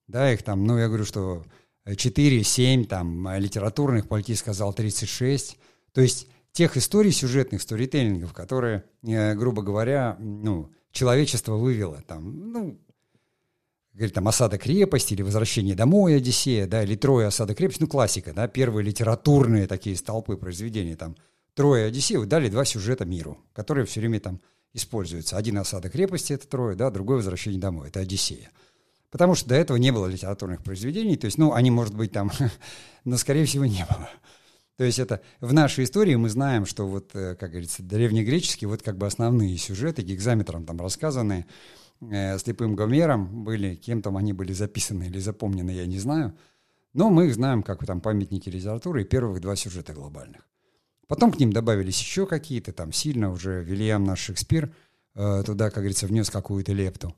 да, 0.09 0.33
их 0.33 0.43
там, 0.43 0.65
ну, 0.65 0.79
я 0.79 0.87
говорю, 0.89 1.05
что 1.05 1.45
4, 1.85 2.43
7, 2.43 2.85
там, 2.85 3.29
литературных, 3.37 4.09
Пальти 4.09 4.35
сказал 4.35 4.73
36. 4.73 5.59
То 5.93 6.01
есть 6.01 6.29
тех 6.57 6.79
историй 6.79 7.13
сюжетных, 7.13 7.61
сторителлингов, 7.61 8.33
которые, 8.33 8.85
э, 9.03 9.35
грубо 9.35 9.61
говоря, 9.61 10.17
ну, 10.19 10.73
человечество 10.91 11.55
вывело, 11.55 12.03
там, 12.07 12.51
ну, 12.51 12.81
говорит, 13.93 14.15
там, 14.15 14.27
«Осада 14.27 14.57
крепости» 14.57 15.13
или 15.13 15.21
«Возвращение 15.21 15.75
домой», 15.75 16.17
«Одиссея», 16.17 16.67
да, 16.67 16.83
или 16.83 16.97
«Трое 16.97 17.27
осада 17.27 17.55
крепости», 17.55 17.83
ну, 17.83 17.89
классика, 17.89 18.33
да, 18.33 18.49
первые 18.49 18.85
литературные 18.85 19.67
такие 19.67 19.97
столпы 19.97 20.39
произведения, 20.39 20.97
там, 20.97 21.15
«Трое 21.53 21.89
Одиссея» 21.89 22.25
дали 22.25 22.49
два 22.49 22.65
сюжета 22.65 23.05
миру, 23.05 23.37
которые 23.53 23.85
все 23.85 24.01
время 24.01 24.21
там 24.21 24.41
используются. 24.73 25.37
Один 25.37 25.59
«Осада 25.59 25.91
крепости»— 25.91 26.33
это 26.35 26.49
«Трое», 26.49 26.75
да, 26.75 26.91
другой 26.91 27.17
«Возвращение 27.17 27.61
домой»— 27.61 27.89
это 27.91 28.01
«Одиссея». 28.01 28.51
Потому 29.11 29.35
что 29.35 29.51
до 29.51 29.57
этого 29.57 29.77
не 29.77 29.93
было 29.93 30.07
литературных 30.07 30.63
произведений, 30.63 31.19
то 31.19 31.27
есть, 31.27 31.37
ну, 31.37 31.53
они, 31.53 31.71
может 31.71 31.95
быть, 31.95 32.13
там, 32.13 32.33
но, 33.05 33.19
скорее 33.19 33.45
всего, 33.45 33.67
не 33.67 33.85
было. 33.85 34.09
То 34.77 34.85
есть 34.85 34.99
это 34.99 35.23
в 35.41 35.53
нашей 35.53 35.85
истории 35.85 36.15
мы 36.17 36.29
знаем, 36.29 36.67
что 36.67 36.87
вот, 36.87 37.11
э, 37.15 37.35
как 37.35 37.51
говорится, 37.51 37.83
древнегреческие, 37.83 38.69
вот 38.69 38.83
как 38.83 38.99
бы 38.99 39.07
основные 39.07 39.57
сюжеты 39.57 40.03
гигзаметром 40.03 40.67
там 40.67 40.79
рассказанные, 40.79 41.47
э, 42.03 42.39
слепым 42.39 42.77
Гомером 42.77 43.45
были, 43.45 43.75
кем 43.75 44.03
там 44.03 44.19
они 44.19 44.35
были 44.35 44.53
записаны 44.53 45.05
или 45.05 45.19
запомнены, 45.19 45.71
я 45.71 45.87
не 45.87 45.99
знаю. 45.99 46.37
Но 46.93 47.09
мы 47.11 47.27
их 47.27 47.35
знаем 47.35 47.63
как 47.63 47.85
там 47.87 48.01
памятники 48.01 48.51
литературы 48.51 49.03
и 49.03 49.05
первых 49.05 49.41
два 49.41 49.57
сюжета 49.57 49.95
глобальных. 49.95 50.43
Потом 51.09 51.33
к 51.33 51.39
ним 51.39 51.53
добавились 51.53 52.01
еще 52.01 52.27
какие-то, 52.27 52.73
там 52.73 52.93
сильно 52.93 53.31
уже 53.31 53.63
Вильям 53.63 54.05
наш 54.05 54.21
Шекспир 54.21 54.75
э, 55.15 55.43
туда, 55.47 55.71
как 55.71 55.79
говорится, 55.79 56.07
внес 56.07 56.29
какую-то 56.29 56.73
лепту. 56.73 57.15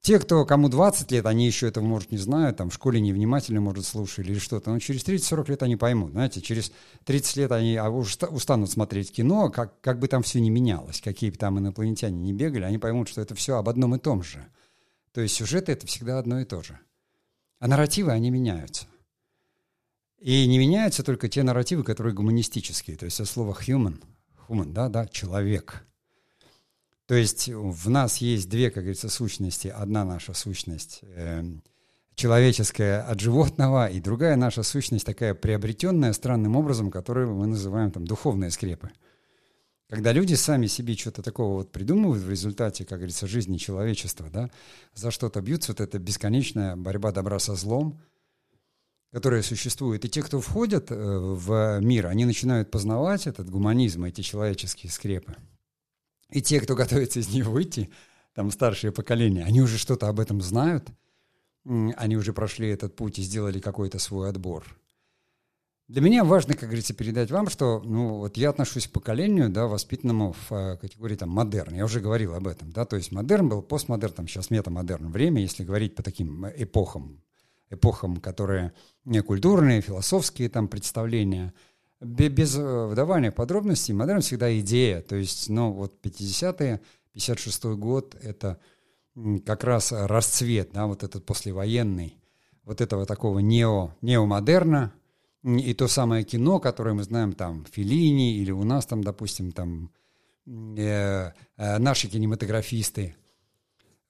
Те, 0.00 0.18
кто, 0.18 0.44
кому 0.44 0.68
20 0.68 1.10
лет, 1.10 1.26
они 1.26 1.46
еще 1.46 1.66
этого, 1.66 1.84
может, 1.84 2.12
не 2.12 2.18
знают, 2.18 2.56
там, 2.56 2.70
в 2.70 2.74
школе 2.74 3.00
невнимательно, 3.00 3.60
может, 3.60 3.84
слушали 3.84 4.30
или 4.30 4.38
что-то, 4.38 4.70
но 4.70 4.78
через 4.78 5.04
30-40 5.04 5.50
лет 5.50 5.62
они 5.62 5.76
поймут, 5.76 6.12
знаете, 6.12 6.40
через 6.40 6.72
30 7.04 7.36
лет 7.36 7.52
они 7.52 7.76
а 7.76 7.90
устанут 7.90 8.70
смотреть 8.70 9.12
кино, 9.12 9.50
как, 9.50 9.80
как 9.80 9.98
бы 9.98 10.06
там 10.06 10.22
все 10.22 10.40
не 10.40 10.50
менялось, 10.50 11.00
какие 11.00 11.30
бы 11.30 11.36
там 11.36 11.58
инопланетяне 11.58 12.18
не 12.18 12.32
бегали, 12.32 12.64
они 12.64 12.78
поймут, 12.78 13.08
что 13.08 13.20
это 13.20 13.34
все 13.34 13.56
об 13.56 13.68
одном 13.68 13.96
и 13.96 13.98
том 13.98 14.22
же. 14.22 14.46
То 15.12 15.20
есть 15.20 15.34
сюжеты— 15.34 15.72
это 15.72 15.86
всегда 15.86 16.18
одно 16.18 16.40
и 16.40 16.44
то 16.44 16.62
же. 16.62 16.78
А 17.58 17.66
нарративы, 17.66 18.12
они 18.12 18.30
меняются. 18.30 18.86
И 20.20 20.46
не 20.46 20.58
меняются 20.58 21.02
только 21.02 21.28
те 21.28 21.42
нарративы, 21.42 21.82
которые 21.82 22.14
гуманистические, 22.14 22.96
то 22.96 23.04
есть 23.04 23.20
от 23.20 23.28
слова 23.28 23.56
human, 23.60 24.00
human, 24.48 24.72
да, 24.72 24.88
да, 24.88 25.06
человек— 25.06 25.84
то 27.08 27.14
есть 27.14 27.48
в 27.48 27.88
нас 27.88 28.18
есть 28.18 28.50
две, 28.50 28.70
как 28.70 28.82
говорится, 28.82 29.08
сущности. 29.08 29.68
Одна 29.68 30.04
наша 30.04 30.34
сущность 30.34 31.00
э, 31.02 31.42
человеческая 32.14 33.00
от 33.00 33.18
животного, 33.18 33.86
и 33.86 33.98
другая 33.98 34.36
наша 34.36 34.62
сущность 34.62 35.06
такая 35.06 35.32
приобретенная 35.32 36.12
странным 36.12 36.54
образом, 36.54 36.90
которую 36.90 37.34
мы 37.34 37.46
называем 37.46 37.90
там 37.92 38.06
духовные 38.06 38.50
скрепы. 38.50 38.90
Когда 39.88 40.12
люди 40.12 40.34
сами 40.34 40.66
себе 40.66 40.94
что-то 40.96 41.22
такого 41.22 41.54
вот 41.54 41.72
придумывают 41.72 42.22
в 42.22 42.28
результате, 42.28 42.84
как 42.84 42.98
говорится, 42.98 43.26
жизни 43.26 43.56
человечества, 43.56 44.28
да, 44.30 44.50
за 44.92 45.10
что-то 45.10 45.40
бьются, 45.40 45.72
вот 45.72 45.80
эта 45.80 45.98
бесконечная 45.98 46.76
борьба 46.76 47.10
добра 47.10 47.38
со 47.38 47.54
злом, 47.54 47.98
которая 49.12 49.40
существует. 49.40 50.04
И 50.04 50.10
те, 50.10 50.22
кто 50.22 50.42
входят 50.42 50.90
э, 50.90 50.94
в 50.94 51.80
мир, 51.80 52.08
они 52.08 52.26
начинают 52.26 52.70
познавать 52.70 53.26
этот 53.26 53.48
гуманизм, 53.48 54.04
эти 54.04 54.20
человеческие 54.20 54.92
скрепы. 54.92 55.36
И 56.30 56.42
те, 56.42 56.60
кто 56.60 56.74
готовится 56.74 57.20
из 57.20 57.28
нее 57.28 57.44
выйти, 57.44 57.90
там 58.34 58.50
старшее 58.50 58.92
поколение, 58.92 59.44
они 59.44 59.60
уже 59.60 59.78
что-то 59.78 60.08
об 60.08 60.20
этом 60.20 60.40
знают, 60.40 60.88
они 61.64 62.16
уже 62.16 62.32
прошли 62.32 62.68
этот 62.68 62.96
путь 62.96 63.18
и 63.18 63.22
сделали 63.22 63.60
какой-то 63.60 63.98
свой 63.98 64.28
отбор. 64.28 64.64
Для 65.88 66.02
меня 66.02 66.22
важно, 66.22 66.52
как 66.52 66.64
говорится, 66.64 66.92
передать 66.92 67.30
вам, 67.30 67.48
что 67.48 67.80
ну, 67.80 68.18
вот 68.18 68.36
я 68.36 68.50
отношусь 68.50 68.86
к 68.86 68.92
поколению, 68.92 69.48
да, 69.48 69.66
воспитанному 69.66 70.34
в 70.34 70.52
э, 70.52 70.76
категории 70.76 71.16
там, 71.16 71.30
модерн. 71.30 71.74
Я 71.74 71.86
уже 71.86 72.00
говорил 72.00 72.34
об 72.34 72.46
этом. 72.46 72.70
Да, 72.72 72.84
то 72.84 72.96
есть 72.96 73.10
модерн 73.10 73.48
был, 73.48 73.62
постмодерн, 73.62 74.12
там, 74.12 74.28
сейчас 74.28 74.50
метамодерн. 74.50 75.10
Время, 75.10 75.40
если 75.40 75.64
говорить 75.64 75.94
по 75.94 76.02
таким 76.02 76.46
эпохам, 76.46 77.22
эпохам, 77.70 78.18
которые 78.18 78.74
не 79.06 79.22
культурные, 79.22 79.80
философские 79.80 80.50
там 80.50 80.68
представления– 80.68 81.54
без 82.00 82.56
э, 82.56 82.86
вдавания 82.86 83.32
подробностей, 83.32 83.94
модерн 83.94 84.20
всегда 84.20 84.56
идея. 84.60 85.02
То 85.02 85.16
есть, 85.16 85.48
ну, 85.48 85.72
вот 85.72 85.94
50-е, 86.02 86.80
56-й 87.14 87.76
год— 87.76 88.16
это 88.22 88.58
как 89.44 89.64
раз 89.64 89.92
расцвет, 89.92 90.70
да, 90.72 90.86
вот 90.86 91.02
этот 91.02 91.26
послевоенный, 91.26 92.16
вот 92.64 92.80
этого 92.80 93.04
такого 93.04 93.40
нео, 93.40 93.94
неомодерна, 94.00 94.92
и 95.42 95.74
то 95.74 95.88
самое 95.88 96.24
кино, 96.24 96.60
которое 96.60 96.94
мы 96.94 97.02
знаем 97.02 97.32
там 97.32 97.64
Филини 97.70 98.36
или 98.36 98.50
у 98.50 98.64
нас 98.64 98.86
там, 98.86 99.02
допустим, 99.02 99.52
там 99.52 99.90
э, 100.46 101.32
э, 101.56 101.78
наши 101.78 102.08
кинематографисты, 102.08 103.16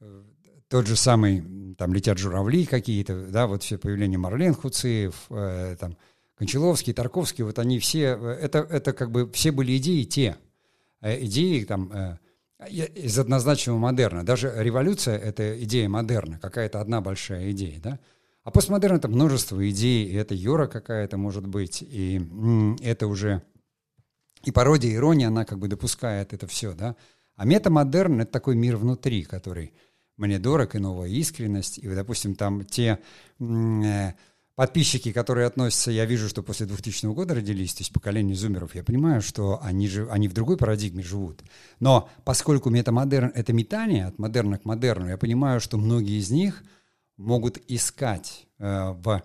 э, 0.00 0.22
тот 0.68 0.86
же 0.86 0.96
самый, 0.96 1.74
там 1.76 1.92
летят 1.94 2.18
журавли 2.18 2.66
какие-то, 2.66 3.28
да, 3.28 3.46
вот 3.46 3.62
все 3.62 3.78
появление 3.78 4.18
Марлен 4.18 4.54
Хуциев, 4.54 5.26
э, 5.30 5.76
там, 5.78 5.96
Кончаловский, 6.38 6.92
Тарковский, 6.92 7.42
вот 7.42 7.58
они 7.58 7.80
все, 7.80 8.16
э, 8.16 8.38
это, 8.42 8.60
это 8.60 8.92
как 8.92 9.10
бы 9.10 9.30
все 9.32 9.50
были 9.50 9.76
идеи 9.76 10.04
те, 10.04 10.36
э, 11.00 11.24
идеи 11.24 11.64
там 11.64 11.92
э, 11.92 12.18
из 12.68 13.18
однозначного 13.18 13.76
модерна. 13.76 14.24
Даже 14.24 14.52
революция— 14.56 15.18
это 15.18 15.60
идея 15.64 15.88
модерна, 15.88 16.38
какая-то 16.38 16.80
одна 16.80 17.00
большая 17.00 17.50
идея, 17.50 17.80
да? 17.80 17.98
А 18.44 18.50
постмодерн— 18.52 18.96
это 18.98 19.08
множество 19.08 19.68
идей, 19.68 20.06
и 20.06 20.14
это 20.14 20.34
юра 20.34 20.68
какая-то 20.68 21.18
может 21.18 21.46
быть, 21.46 21.82
и 21.82 22.20
это 22.82 23.08
уже 23.08 23.42
и 24.44 24.52
пародия, 24.52 24.94
ирония, 24.94 25.28
она 25.28 25.44
как 25.44 25.58
бы 25.58 25.66
допускает 25.66 26.32
это 26.32 26.46
все, 26.46 26.72
да? 26.72 26.94
А 27.34 27.44
метамодерн— 27.44 28.20
это 28.22 28.30
такой 28.30 28.54
мир 28.54 28.76
внутри, 28.76 29.24
который 29.24 29.72
мне 30.16 30.38
дорог, 30.38 30.74
и 30.76 30.78
новая 30.78 31.08
искренность, 31.08 31.78
и, 31.78 31.88
допустим, 31.88 32.36
там 32.36 32.64
те 32.64 32.98
подписчики, 34.58 35.12
которые 35.12 35.46
относятся, 35.46 35.92
я 35.92 36.04
вижу, 36.04 36.28
что 36.28 36.42
после 36.42 36.66
2000 36.66 37.06
года 37.14 37.32
родились, 37.32 37.74
то 37.74 37.82
есть 37.82 37.92
поколение 37.92 38.34
зумеров, 38.34 38.74
я 38.74 38.82
понимаю, 38.82 39.22
что 39.22 39.60
они, 39.62 39.86
же, 39.86 40.10
они 40.10 40.26
в 40.26 40.32
другой 40.32 40.56
парадигме 40.56 41.00
живут. 41.00 41.44
Но 41.78 42.08
поскольку 42.24 42.68
метамодерн— 42.68 43.30
это 43.36 43.52
метание 43.52 44.06
от 44.06 44.18
модерна 44.18 44.58
к 44.58 44.64
модерну, 44.64 45.10
я 45.10 45.16
понимаю, 45.16 45.60
что 45.60 45.78
многие 45.78 46.18
из 46.18 46.30
них 46.30 46.64
могут 47.16 47.60
искать 47.68 48.48
э, 48.58 48.90
в, 48.90 49.22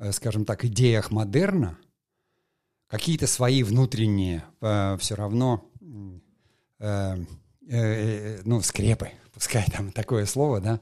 э, 0.00 0.12
скажем 0.12 0.44
так, 0.44 0.66
идеях 0.66 1.10
модерна 1.10 1.78
какие-то 2.86 3.26
свои 3.26 3.62
внутренние 3.62 4.44
э, 4.60 4.98
все 5.00 5.14
равно 5.14 5.64
э, 5.80 6.18
э, 6.78 7.16
э, 7.70 8.40
ну, 8.44 8.60
скрепы, 8.60 9.12
пускай 9.32 9.64
там 9.72 9.92
такое 9.92 10.26
слово, 10.26 10.60
да, 10.60 10.80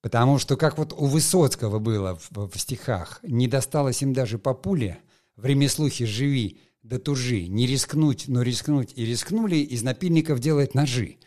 Потому 0.00 0.38
что, 0.38 0.56
как 0.56 0.78
вот 0.78 0.92
у 0.92 1.06
Высоцкого 1.06 1.78
было 1.78 2.18
в, 2.30 2.48
в 2.48 2.58
стихах, 2.58 3.20
не 3.22 3.48
досталось 3.48 4.02
им 4.02 4.12
даже 4.14 4.38
по 4.38 4.54
пуле, 4.54 4.98
в 5.36 5.44
ремеслухе 5.44 6.06
живи, 6.06 6.60
да 6.82 6.98
тужи, 6.98 7.46
не 7.46 7.66
рискнуть, 7.66 8.24
но 8.26 8.42
рискнуть 8.42 8.92
и 8.96 9.04
рискнули, 9.04 9.56
из 9.56 9.82
напильников 9.82 10.40
делать 10.40 10.74
ножи. 10.74 11.18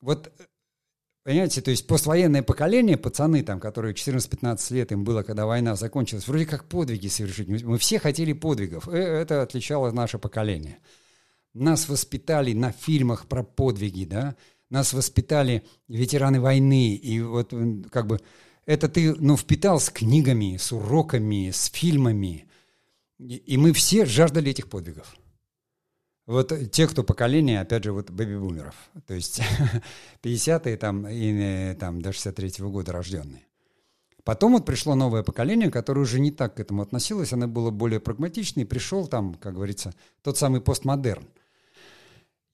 Вот, 0.00 0.32
понимаете, 1.24 1.60
то 1.60 1.72
есть 1.72 1.88
поствоенное 1.88 2.44
поколение, 2.44 2.96
пацаны 2.96 3.42
там, 3.42 3.58
которые 3.58 3.94
14-15 3.94 4.74
лет 4.74 4.92
им 4.92 5.02
было, 5.02 5.24
когда 5.24 5.46
война 5.46 5.74
закончилась, 5.74 6.28
вроде 6.28 6.46
как 6.46 6.66
подвиги 6.66 7.08
совершить. 7.08 7.48
Мы 7.48 7.78
все 7.78 7.98
хотели 7.98 8.32
подвигов, 8.32 8.88
э, 8.88 8.96
это 8.96 9.42
отличало 9.42 9.90
наше 9.90 10.18
поколение. 10.20 10.78
нас 11.52 11.88
воспитали 11.88 12.52
на 12.52 12.70
фильмах 12.70 13.26
про 13.26 13.42
подвиги, 13.42 14.04
да, 14.04 14.36
нас 14.70 14.92
воспитали 14.92 15.64
ветераны 15.88 16.40
войны, 16.40 16.94
и 16.94 17.20
вот 17.20 17.52
как 17.90 18.06
бы 18.06 18.20
это 18.66 18.88
ты, 18.88 19.14
ну, 19.14 19.36
впитал 19.36 19.80
с 19.80 19.90
книгами, 19.90 20.56
с 20.58 20.72
уроками, 20.72 21.50
с 21.50 21.66
фильмами, 21.66 22.46
и 23.18 23.56
мы 23.56 23.72
все 23.72 24.04
жаждали 24.04 24.50
этих 24.50 24.68
подвигов. 24.68 25.16
Вот 26.26 26.52
те, 26.72 26.86
кто 26.86 27.02
поколение, 27.02 27.60
опять 27.62 27.84
же, 27.84 27.92
вот 27.92 28.10
бэби-бумеров, 28.10 28.74
то 29.06 29.14
есть 29.14 29.40
50-е 30.22 30.76
там, 30.76 31.08
и 31.08 31.32
э, 31.32 31.74
там, 31.80 32.02
до 32.02 32.10
63-го 32.10 32.70
года 32.70 32.92
рожденные. 32.92 33.46
Потом 34.24 34.52
вот 34.52 34.66
пришло 34.66 34.94
новое 34.94 35.22
поколение, 35.22 35.70
которое 35.70 36.02
уже 36.02 36.20
не 36.20 36.30
так 36.30 36.56
к 36.56 36.60
этому 36.60 36.82
относилось, 36.82 37.32
оно 37.32 37.48
было 37.48 37.70
более 37.70 37.98
прагматичное, 37.98 38.64
и 38.64 38.66
пришел 38.66 39.06
там, 39.06 39.32
как 39.36 39.54
говорится, 39.54 39.94
тот 40.20 40.36
самый 40.36 40.60
постмодерн. 40.60 41.26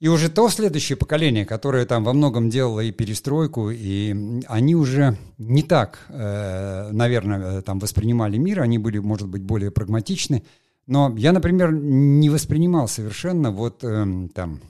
И 0.04 0.08
уже 0.08 0.28
то 0.28 0.50
следующее 0.50 0.98
поколение, 0.98 1.46
которое 1.46 1.86
там 1.86 2.04
во 2.04 2.12
многом 2.12 2.50
делало 2.50 2.80
и 2.80 2.92
перестройку, 2.92 3.70
и 3.70 4.42
они 4.48 4.76
уже 4.76 5.16
не 5.38 5.62
так, 5.62 5.98
э, 6.10 6.90
наверное, 6.92 7.62
там 7.62 7.78
воспринимали 7.78 8.36
мир, 8.36 8.60
они 8.60 8.76
были, 8.76 8.98
может 8.98 9.28
быть, 9.28 9.40
более 9.40 9.70
прагматичны. 9.70 10.42
Но 10.86 11.14
я, 11.16 11.32
например, 11.32 11.72
не 11.72 12.28
воспринимал 12.28 12.86
совершенно 12.86 13.50
вот 13.50 13.82
э, 13.82 14.28
там 14.34 14.60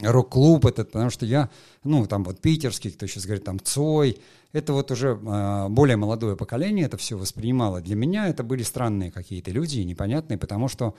рок-клуб 0.00 0.64
этот, 0.64 0.90
потому 0.92 1.10
что 1.10 1.26
я, 1.26 1.50
ну, 1.84 2.06
там 2.06 2.24
вот 2.24 2.40
питерский, 2.40 2.92
кто 2.92 3.06
сейчас 3.06 3.26
говорит, 3.26 3.44
там 3.44 3.60
Цой, 3.60 4.22
это 4.54 4.72
вот 4.72 4.90
уже 4.90 5.20
э, 5.22 5.68
более 5.68 5.98
молодое 5.98 6.34
поколение 6.34 6.86
это 6.86 6.96
все 6.96 7.18
воспринимало. 7.18 7.82
Для 7.82 7.94
меня 7.94 8.26
это 8.28 8.42
были 8.42 8.62
странные 8.62 9.10
какие-то 9.10 9.50
люди, 9.50 9.80
непонятные, 9.80 10.38
потому 10.38 10.68
что 10.68 10.94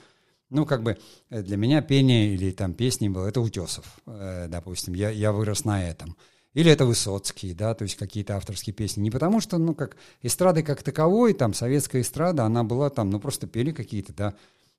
ну, 0.52 0.66
как 0.66 0.82
бы 0.82 0.98
э, 1.30 1.42
для 1.42 1.56
меня 1.56 1.82
пение 1.82 2.34
или 2.34 2.52
там 2.52 2.74
песни 2.74 3.08
было, 3.08 3.26
это 3.26 3.40
Утесов, 3.40 3.98
э, 4.06 4.46
допустим, 4.48 4.94
я, 4.94 5.10
я 5.10 5.32
вырос 5.32 5.64
на 5.64 5.82
этом. 5.82 6.16
Или 6.54 6.70
это 6.70 6.84
Высоцкий, 6.84 7.54
да, 7.54 7.74
то 7.74 7.84
есть 7.84 7.96
какие-то 7.96 8.36
авторские 8.36 8.74
песни. 8.74 9.00
Не 9.00 9.10
потому 9.10 9.40
что, 9.40 9.56
ну, 9.56 9.74
как 9.74 9.96
эстрады 10.20 10.62
как 10.62 10.82
таковой, 10.82 11.32
там, 11.32 11.54
советская 11.54 12.02
эстрада, 12.02 12.44
она 12.44 12.62
была 12.62 12.90
там, 12.90 13.08
ну, 13.08 13.18
просто 13.18 13.46
пели 13.46 13.72
какие-то, 13.72 14.12
да, 14.12 14.34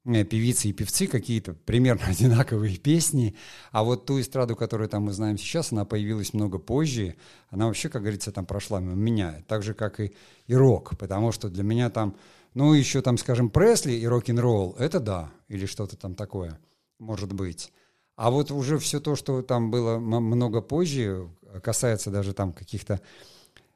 э, 0.06 0.24
певицы 0.24 0.68
и 0.68 0.74
певцы 0.74 1.08
какие-то 1.08 1.54
примерно 1.54 2.06
одинаковые 2.08 2.78
песни, 2.78 3.36
а 3.72 3.84
вот 3.84 4.06
ту 4.06 4.22
эстраду, 4.22 4.56
которую 4.56 4.88
там 4.88 5.04
мы 5.04 5.14
знаем 5.14 5.40
сейчас, 5.40 5.72
она 5.72 5.86
появилась 5.86 6.36
много 6.36 6.60
позже, 6.60 7.16
она 7.50 7.66
вообще, 7.66 7.90
как 7.90 8.04
говорится, 8.04 8.32
там 8.32 8.46
прошла 8.46 8.80
мимо 8.80 8.94
меня, 8.94 9.44
так 9.48 9.64
же, 9.64 9.74
как 9.74 10.00
и, 10.00 10.14
и 10.46 10.54
рок, 10.54 10.96
потому 11.00 11.32
что 11.32 11.50
для 11.50 11.64
меня 11.64 11.90
там 11.90 12.16
ну, 12.54 12.74
еще 12.74 13.02
там, 13.02 13.18
скажем, 13.18 13.50
Пресли 13.50 13.94
и 13.94 14.06
рок-н-ролл, 14.06 14.76
это 14.80 15.00
да, 15.00 15.32
или 15.48 15.66
что-то 15.66 15.98
там 15.98 16.16
такое, 16.16 16.60
может 17.00 17.34
быть. 17.34 17.72
А 18.16 18.30
вот 18.30 18.52
уже 18.52 18.78
все 18.78 19.00
то, 19.00 19.16
что 19.16 19.42
там 19.42 19.72
было 19.72 19.98
много 19.98 20.62
позже, 20.62 21.30
касается 21.64 22.12
даже 22.12 22.34
там 22.34 22.54
каких-то 22.54 23.02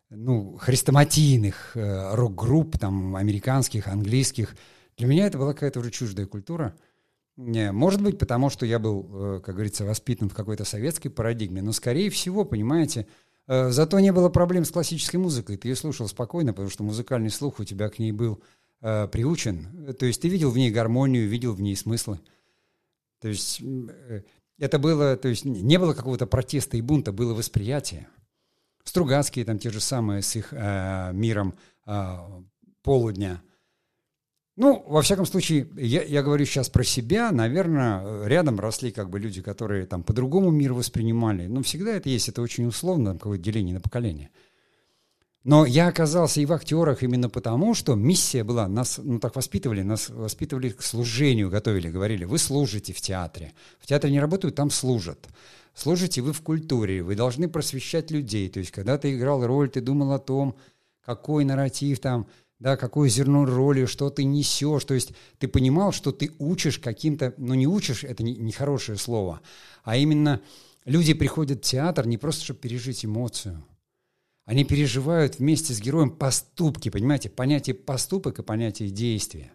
ну, 0.10 0.58
хрестоматийных 0.58 1.76
э, 1.76 2.16
рок-групп, 2.16 2.78
там, 2.78 3.16
американских, 3.16 3.88
английских, 3.88 4.56
для 4.98 5.08
меня 5.08 5.28
это 5.28 5.38
была 5.38 5.54
какая-то 5.54 5.80
уже 5.80 5.92
чуждая 5.92 6.26
культура. 6.26 6.76
Не, 7.36 7.72
может 7.72 8.02
быть, 8.02 8.18
потому 8.18 8.50
что 8.50 8.66
я 8.66 8.80
был, 8.80 9.38
э, 9.38 9.42
как 9.42 9.56
говорится, 9.56 9.86
воспитан 9.86 10.30
в 10.30 10.34
какой-то 10.34 10.66
советской 10.66 11.10
парадигме, 11.10 11.62
но, 11.62 11.72
скорее 11.72 12.10
всего, 12.10 12.46
понимаете, 12.46 13.06
э, 13.48 13.70
зато 13.70 14.00
не 14.00 14.12
было 14.12 14.30
проблем 14.30 14.66
с 14.66 14.72
классической 14.72 15.18
музыкой. 15.18 15.58
Ты 15.58 15.68
ее 15.68 15.76
слушал 15.76 16.08
спокойно, 16.08 16.54
потому 16.54 16.70
что 16.70 16.84
музыкальный 16.84 17.30
слух 17.30 17.60
у 17.60 17.63
тебя 17.63 17.90
к 17.90 18.00
ней 18.00 18.12
был 18.12 18.42
э, 18.82 19.08
приучен. 19.08 19.94
То 19.98 20.06
есть 20.06 20.22
ты 20.22 20.30
видел 20.30 20.52
в 20.52 20.58
ней 20.58 20.72
гармонию, 20.72 21.28
видел 21.28 21.54
в 21.54 21.62
ней 21.62 21.76
смыслы. 21.76 22.20
То 23.22 23.28
есть 23.28 23.62
э, 23.62 24.22
это 24.58 24.80
было, 24.80 25.16
то 25.18 25.28
есть 25.28 25.46
не 25.46 25.78
было 25.80 25.94
какого-то 25.94 26.28
протеста 26.28 26.78
и 26.78 26.82
бунта, 26.82 27.12
было 27.12 27.34
восприятие. 27.34 28.08
Стругацкие 28.84 29.46
там 29.46 29.60
те 29.60 29.70
же 29.70 29.80
самые 29.80 30.22
с 30.22 30.36
их 30.36 30.50
э, 30.52 31.12
миром 31.13 31.56
э, 31.86 32.18
полудня. 32.82 33.42
Ну, 34.56 34.84
во 34.88 35.04
всяком 35.04 35.28
случае, 35.28 35.68
я, 35.76 36.02
я 36.04 36.24
говорю 36.24 36.44
сейчас 36.46 36.68
про 36.68 36.84
себя, 36.84 37.32
наверное, 37.32 38.26
рядом 38.26 38.60
росли 38.60 38.92
как 38.92 39.08
бы 39.12 39.20
люди, 39.20 39.44
которые 39.44 39.86
там 39.86 40.02
по-другому 40.02 40.50
мир 40.50 40.74
воспринимали. 40.74 41.46
Но 41.46 41.62
всегда 41.62 41.92
это 41.92 42.10
есть, 42.10 42.28
это 42.28 42.42
очень 42.42 42.66
условно, 42.66 43.13
какое-то 43.13 43.44
деление 43.44 43.76
на 43.76 43.82
поколение. 43.82 44.32
Но 45.43 45.65
я 45.65 45.88
оказался 45.88 46.41
и 46.41 46.45
в 46.45 46.52
актерах 46.52 47.04
именно 47.04 47.30
потому, 47.30 47.73
что 47.73 47.95
миссия 47.95 48.43
была, 48.43 48.67
нас 48.67 49.00
ну, 49.02 49.19
так 49.19 49.36
воспитывали, 49.36 49.82
нас 49.82 50.10
воспитывали 50.10 50.69
к 50.69 50.82
служению, 50.82 51.50
готовили, 51.50 51.89
говорили, 51.89 52.26
вы 52.26 52.38
служите 52.38 52.91
в 52.91 53.00
театре. 53.00 53.54
В 53.80 53.86
театре 53.86 54.12
не 54.12 54.19
работают, 54.19 54.56
там 54.56 54.69
служат. 54.69 55.28
Служите 55.73 56.21
вы 56.21 56.34
в 56.34 56.41
культуре, 56.41 57.02
вы 57.02 57.15
должны 57.15 57.47
просвещать 57.47 58.12
людей. 58.12 58.50
То 58.50 58.60
есть, 58.60 58.71
когда 58.71 58.97
ты 58.97 59.15
играл 59.15 59.45
роль, 59.45 59.69
ты 59.69 59.80
думал 59.80 60.12
о 60.12 60.19
том, 60.19 60.58
какой 61.06 61.45
нарратив 61.45 62.00
там, 62.00 62.28
да, 62.60 62.76
какое 62.76 63.08
зерно 63.08 63.45
роли, 63.45 63.86
что 63.86 64.10
ты 64.10 64.26
несешь. 64.26 64.84
То 64.84 64.95
есть 64.95 65.13
ты 65.38 65.47
понимал, 65.47 65.93
что 65.93 66.12
ты 66.12 66.32
учишь 66.39 66.80
каким-то, 66.80 67.34
ну 67.38 67.54
не 67.54 67.67
учишь, 67.67 68.04
это 68.04 68.23
не, 68.23 68.36
не 68.36 68.52
слово, 68.97 69.39
а 69.84 69.95
именно 69.95 70.41
люди 70.84 71.13
приходят 71.13 71.60
в 71.60 71.69
театр 71.69 72.06
не 72.06 72.17
просто, 72.17 72.43
чтобы 72.43 72.60
пережить 72.60 73.06
эмоцию– 73.06 73.63
они 74.48 74.64
переживают 74.64 75.40
вместе 75.40 75.74
с 75.74 75.82
героем 75.82 76.10
поступки, 76.10 76.88
понимаете, 76.88 77.30
понятие 77.30 77.76
поступок 77.76 78.40
и 78.40 78.44
понятие 78.44 78.90
действия. 78.90 79.52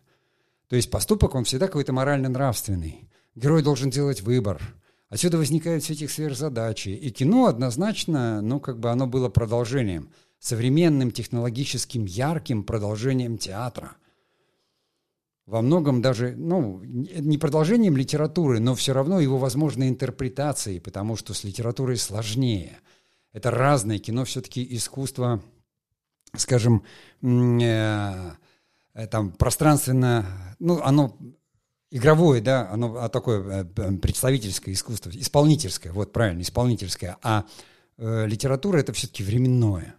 То 0.69 0.77
есть 0.77 0.91
поступок, 0.91 1.35
он 1.35 1.45
всегда 1.45 1.67
какой-то 1.67 1.95
морально-нравственный. 1.95 3.09
Герой 3.35 3.63
должен 3.63 3.89
делать 3.89 4.21
выбор. 4.21 4.61
Отсюда 5.09 5.39
возникают 5.39 5.83
все 5.83 5.95
эти 5.95 6.07
сверхзадачи. 6.07 6.91
И 6.91 7.11
кино 7.11 7.47
однозначно, 7.47 8.43
ну, 8.43 8.61
как 8.61 8.81
бы 8.81 8.91
оно 8.91 9.07
было 9.07 9.31
продолжением, 9.31 10.11
современным, 10.39 11.11
технологическим, 11.11 12.05
ярким 12.05 12.63
продолжением 12.63 13.39
театра. 13.39 13.97
Во 15.47 15.63
многом 15.63 16.03
даже, 16.03 16.35
ну, 16.37 16.83
не 16.85 17.39
продолжением 17.39 17.97
литературы, 17.97 18.61
но 18.61 18.75
все 18.75 18.93
равно 18.93 19.21
его 19.21 19.39
возможной 19.39 19.89
интерпретацией, 19.89 20.83
потому 20.83 21.17
что 21.17 21.33
с 21.33 21.45
литературой 21.45 21.97
сложнее– 21.97 22.79
это 23.33 23.51
разное 23.51 23.99
кино, 23.99 24.25
все-таки 24.25 24.67
искусство, 24.77 25.43
скажем, 26.37 26.85
э, 27.23 28.31
э, 28.95 29.07
там 29.07 29.33
пространственно, 29.33 30.57
ну, 30.59 30.81
оно 30.83 31.17
игровое, 31.91 32.41
да, 32.41 32.71
оно 32.71 32.97
а 32.97 33.09
такое 33.09 33.65
э, 33.65 33.93
представительское 33.99 34.75
искусство, 34.75 35.11
исполнительское, 35.11 35.93
вот 35.93 36.13
правильно, 36.13 36.43
исполнительское, 36.43 37.19
а 37.23 37.45
э, 37.99 38.27
литература 38.27 38.79
это 38.79 38.93
все-таки 38.93 39.23
временное. 39.23 39.95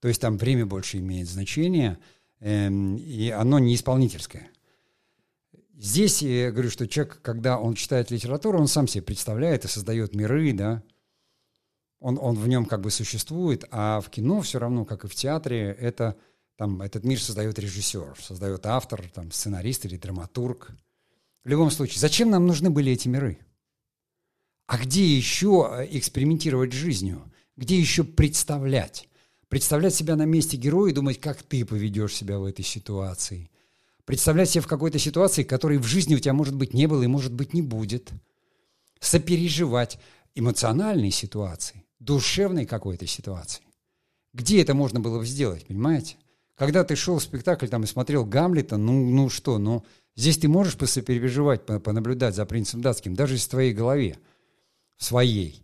То 0.00 0.08
есть 0.08 0.20
там 0.20 0.36
время 0.36 0.66
больше 0.66 0.98
имеет 0.98 1.28
значение, 1.28 1.98
э, 2.40 2.68
и 2.68 3.30
оно 3.30 3.58
не 3.58 3.74
исполнительское. 3.74 4.50
Здесь 5.78 6.22
я 6.22 6.50
говорю, 6.50 6.70
что 6.70 6.88
человек, 6.88 7.20
когда 7.22 7.58
он 7.58 7.74
читает 7.74 8.10
литературу, 8.10 8.58
он 8.58 8.66
сам 8.66 8.88
себе 8.88 9.02
представляет 9.02 9.64
и 9.64 9.68
создает 9.68 10.14
миры, 10.14 10.52
да, 10.52 10.82
он, 12.06 12.20
он 12.22 12.36
в 12.36 12.46
нем 12.46 12.66
как 12.66 12.82
бы 12.82 12.92
существует, 12.92 13.64
а 13.72 14.00
в 14.00 14.10
кино 14.10 14.40
все 14.40 14.60
равно, 14.60 14.84
как 14.84 15.04
и 15.04 15.08
в 15.08 15.14
театре, 15.16 15.76
это 15.80 16.16
там 16.54 16.80
этот 16.80 17.02
мир 17.02 17.20
создает 17.20 17.58
режиссер, 17.58 18.16
создает 18.22 18.64
автор, 18.64 19.02
там, 19.12 19.32
сценарист 19.32 19.86
или 19.86 19.96
драматург. 19.96 20.70
В 21.42 21.48
любом 21.48 21.72
случае, 21.72 21.98
зачем 21.98 22.30
нам 22.30 22.46
нужны 22.46 22.70
были 22.70 22.92
эти 22.92 23.08
миры? 23.08 23.40
А 24.68 24.78
где 24.78 25.04
еще 25.04 25.68
э, 25.68 25.88
экспериментировать 25.98 26.72
жизнью? 26.72 27.24
Где 27.56 27.76
еще 27.76 28.04
представлять? 28.04 29.08
Представлять 29.48 29.96
себя 29.96 30.14
на 30.14 30.26
месте 30.26 30.56
героя 30.56 30.92
и 30.92 30.94
думать, 30.94 31.18
как 31.18 31.42
ты 31.42 31.64
поведешь 31.64 32.14
себя 32.14 32.38
в 32.38 32.44
этой 32.44 32.64
ситуации. 32.64 33.50
Представлять 34.04 34.50
себя 34.50 34.62
в 34.62 34.68
какой-то 34.68 35.00
ситуации, 35.00 35.42
которой 35.42 35.78
в 35.78 35.86
жизни 35.86 36.14
у 36.14 36.20
тебя, 36.20 36.34
может 36.34 36.54
быть, 36.54 36.72
не 36.72 36.86
было 36.86 37.02
и, 37.02 37.08
может 37.08 37.32
быть, 37.32 37.52
не 37.52 37.62
будет. 37.62 38.12
Сопереживать 39.00 39.98
эмоциональной 40.36 41.10
ситуации 41.10 41.82
душевной 41.98 42.66
какой-то 42.66 43.06
ситуации. 43.06 43.62
Где 44.32 44.60
это 44.60 44.74
можно 44.74 45.00
было 45.00 45.18
бы 45.18 45.26
сделать, 45.26 45.66
понимаете? 45.66 46.16
Когда 46.54 46.84
ты 46.84 46.96
шел 46.96 47.18
в 47.18 47.22
спектакль 47.22 47.68
там 47.68 47.84
и 47.84 47.86
смотрел 47.86 48.24
Гамлета, 48.24 48.76
ну, 48.76 49.10
ну 49.10 49.28
что, 49.28 49.58
ну, 49.58 49.84
здесь 50.14 50.38
ты 50.38 50.48
можешь 50.48 50.76
посопереживать, 50.76 51.64
понаблюдать 51.64 52.34
за 52.34 52.46
принцем 52.46 52.80
датским, 52.80 53.14
даже 53.14 53.36
из 53.36 53.46
твоей 53.46 53.72
голове, 53.72 54.18
в 54.96 55.04
своей. 55.04 55.62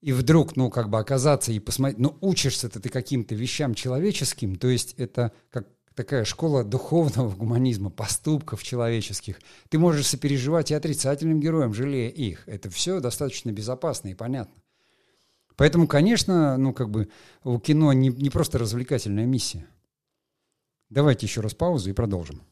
И 0.00 0.12
вдруг, 0.12 0.56
ну, 0.56 0.70
как 0.70 0.88
бы 0.90 0.98
оказаться 0.98 1.52
и 1.52 1.60
посмотреть, 1.60 1.98
ну, 1.98 2.16
учишься-то 2.20 2.80
ты 2.80 2.88
каким-то 2.88 3.34
вещам 3.34 3.74
человеческим, 3.74 4.56
то 4.56 4.68
есть 4.68 4.94
это 4.98 5.32
как 5.50 5.68
такая 5.94 6.24
школа 6.24 6.64
духовного 6.64 7.30
гуманизма, 7.36 7.90
поступков 7.90 8.62
человеческих. 8.62 9.40
Ты 9.68 9.78
можешь 9.78 10.06
сопереживать 10.06 10.70
и 10.70 10.74
отрицательным 10.74 11.40
героям, 11.40 11.74
жалея 11.74 12.10
их. 12.10 12.48
Это 12.48 12.70
все 12.70 13.00
достаточно 13.00 13.50
безопасно 13.50 14.08
и 14.08 14.14
понятно. 14.14 14.61
Поэтому, 15.62 15.86
конечно, 15.86 16.56
ну 16.56 16.72
как 16.72 16.90
бы 16.90 17.08
у 17.44 17.56
кино 17.60 17.92
не, 17.92 18.08
не 18.08 18.30
просто 18.30 18.58
развлекательная 18.58 19.26
миссия. 19.26 19.64
Давайте 20.90 21.26
еще 21.26 21.40
раз 21.40 21.54
паузу 21.54 21.88
и 21.88 21.92
продолжим. 21.92 22.42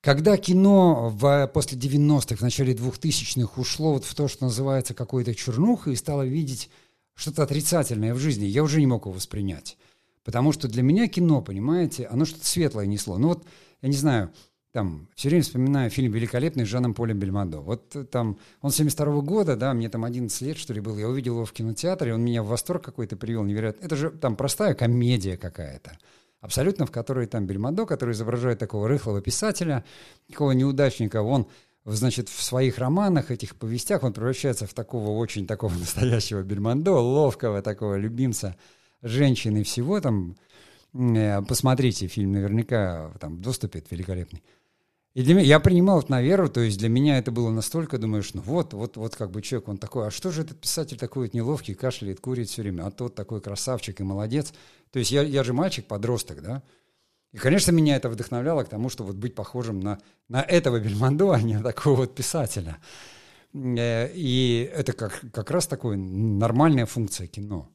Когда 0.00 0.36
кино 0.36 1.08
в, 1.10 1.46
после 1.54 1.78
90-х, 1.78 2.34
в 2.34 2.40
начале 2.40 2.74
2000-х 2.74 3.60
ушло 3.60 3.92
вот 3.92 4.04
в 4.04 4.12
то, 4.12 4.26
что 4.26 4.46
называется 4.46 4.92
какой-то 4.92 5.36
чернуха, 5.36 5.92
и 5.92 5.94
стало 5.94 6.26
видеть 6.26 6.68
что-то 7.14 7.44
отрицательное 7.44 8.12
в 8.12 8.18
жизни, 8.18 8.46
я 8.46 8.64
уже 8.64 8.80
не 8.80 8.88
мог 8.88 9.04
его 9.04 9.12
воспринять. 9.12 9.78
Потому 10.24 10.52
что 10.52 10.68
для 10.68 10.82
меня 10.82 11.08
кино, 11.08 11.42
понимаете, 11.42 12.06
оно 12.06 12.24
что-то 12.24 12.46
светлое 12.46 12.86
несло. 12.86 13.18
Ну 13.18 13.28
вот, 13.28 13.44
я 13.80 13.88
не 13.88 13.96
знаю, 13.96 14.32
там, 14.72 15.08
все 15.14 15.28
время 15.28 15.42
вспоминаю 15.42 15.90
фильм 15.90 16.12
«Великолепный» 16.12 16.64
с 16.64 16.68
Жаном 16.68 16.94
Полем 16.94 17.18
Бельмондо. 17.18 17.60
Вот 17.60 17.94
э, 17.94 18.04
там, 18.04 18.38
он 18.62 18.70
72 18.70 19.06
-го 19.06 19.22
года, 19.22 19.54
да, 19.54 19.74
мне 19.74 19.90
там 19.90 20.04
11 20.04 20.40
лет, 20.42 20.56
что 20.56 20.72
ли, 20.72 20.80
был, 20.80 20.96
я 20.96 21.08
увидел 21.08 21.34
его 21.34 21.44
в 21.44 21.52
кинотеатре, 21.52 22.14
он 22.14 22.24
меня 22.24 22.42
в 22.42 22.46
восторг 22.46 22.82
какой-то 22.82 23.16
привел, 23.16 23.44
невероятно. 23.44 23.84
Это 23.84 23.96
же 23.96 24.10
там 24.10 24.34
простая 24.34 24.74
комедия 24.74 25.36
какая-то, 25.36 25.98
абсолютно, 26.40 26.86
в 26.86 26.90
которой 26.90 27.26
там 27.26 27.46
Бельмондо, 27.46 27.84
который 27.84 28.12
изображает 28.12 28.58
такого 28.58 28.88
рыхлого 28.88 29.20
писателя, 29.20 29.84
такого 30.26 30.52
неудачника, 30.52 31.20
он 31.22 31.48
значит, 31.84 32.30
в 32.30 32.42
своих 32.42 32.78
романах, 32.78 33.30
этих 33.30 33.56
повестях, 33.56 34.02
он 34.04 34.14
превращается 34.14 34.66
в 34.66 34.72
такого 34.72 35.10
очень 35.18 35.46
такого 35.46 35.74
настоящего 35.78 36.42
Бельмондо, 36.42 36.92
ловкого 36.92 37.60
такого 37.60 37.96
любимца 37.96 38.56
женщины 39.02 39.62
всего 39.64 40.00
там. 40.00 40.36
Э, 40.94 41.42
посмотрите 41.42 42.06
фильм, 42.06 42.32
наверняка 42.32 43.12
там 43.20 43.40
это 43.40 43.82
великолепный. 43.90 44.42
И 45.14 45.22
для 45.22 45.34
меня, 45.34 45.44
я 45.44 45.60
принимал 45.60 46.00
это 46.00 46.10
на 46.10 46.22
веру, 46.22 46.48
то 46.48 46.60
есть 46.60 46.78
для 46.78 46.88
меня 46.88 47.18
это 47.18 47.30
было 47.30 47.50
настолько, 47.50 47.98
думаешь, 47.98 48.32
ну 48.32 48.40
вот, 48.40 48.72
вот, 48.72 48.96
вот 48.96 49.14
как 49.14 49.30
бы 49.30 49.42
человек, 49.42 49.68
он 49.68 49.76
такой, 49.76 50.06
а 50.06 50.10
что 50.10 50.30
же 50.30 50.40
этот 50.40 50.58
писатель 50.58 50.96
такой 50.96 51.26
вот 51.26 51.34
неловкий, 51.34 51.74
кашляет, 51.74 52.20
курит 52.20 52.48
все 52.48 52.62
время, 52.62 52.86
а 52.86 52.90
тот 52.90 53.14
такой 53.14 53.42
красавчик 53.42 54.00
и 54.00 54.04
молодец. 54.04 54.54
То 54.90 54.98
есть 54.98 55.10
я, 55.10 55.22
я 55.22 55.44
же 55.44 55.52
мальчик-подросток, 55.52 56.40
да, 56.40 56.62
и, 57.32 57.38
конечно, 57.38 57.72
меня 57.72 57.96
это 57.96 58.10
вдохновляло 58.10 58.62
к 58.64 58.68
тому, 58.68 58.90
что 58.90 59.04
вот 59.04 59.16
быть 59.16 59.34
похожим 59.34 59.80
на, 59.80 59.98
на 60.28 60.42
этого 60.42 60.78
Бельмондо, 60.78 61.32
а 61.32 61.40
не 61.40 61.54
на 61.54 61.62
такого 61.62 61.96
вот 61.96 62.14
писателя. 62.14 62.78
Э, 63.54 64.10
и 64.12 64.70
это 64.74 64.92
как, 64.92 65.20
как 65.32 65.50
раз 65.50 65.66
такая 65.66 65.96
нормальная 65.96 66.86
функция 66.86 67.26
кино. 67.26 67.70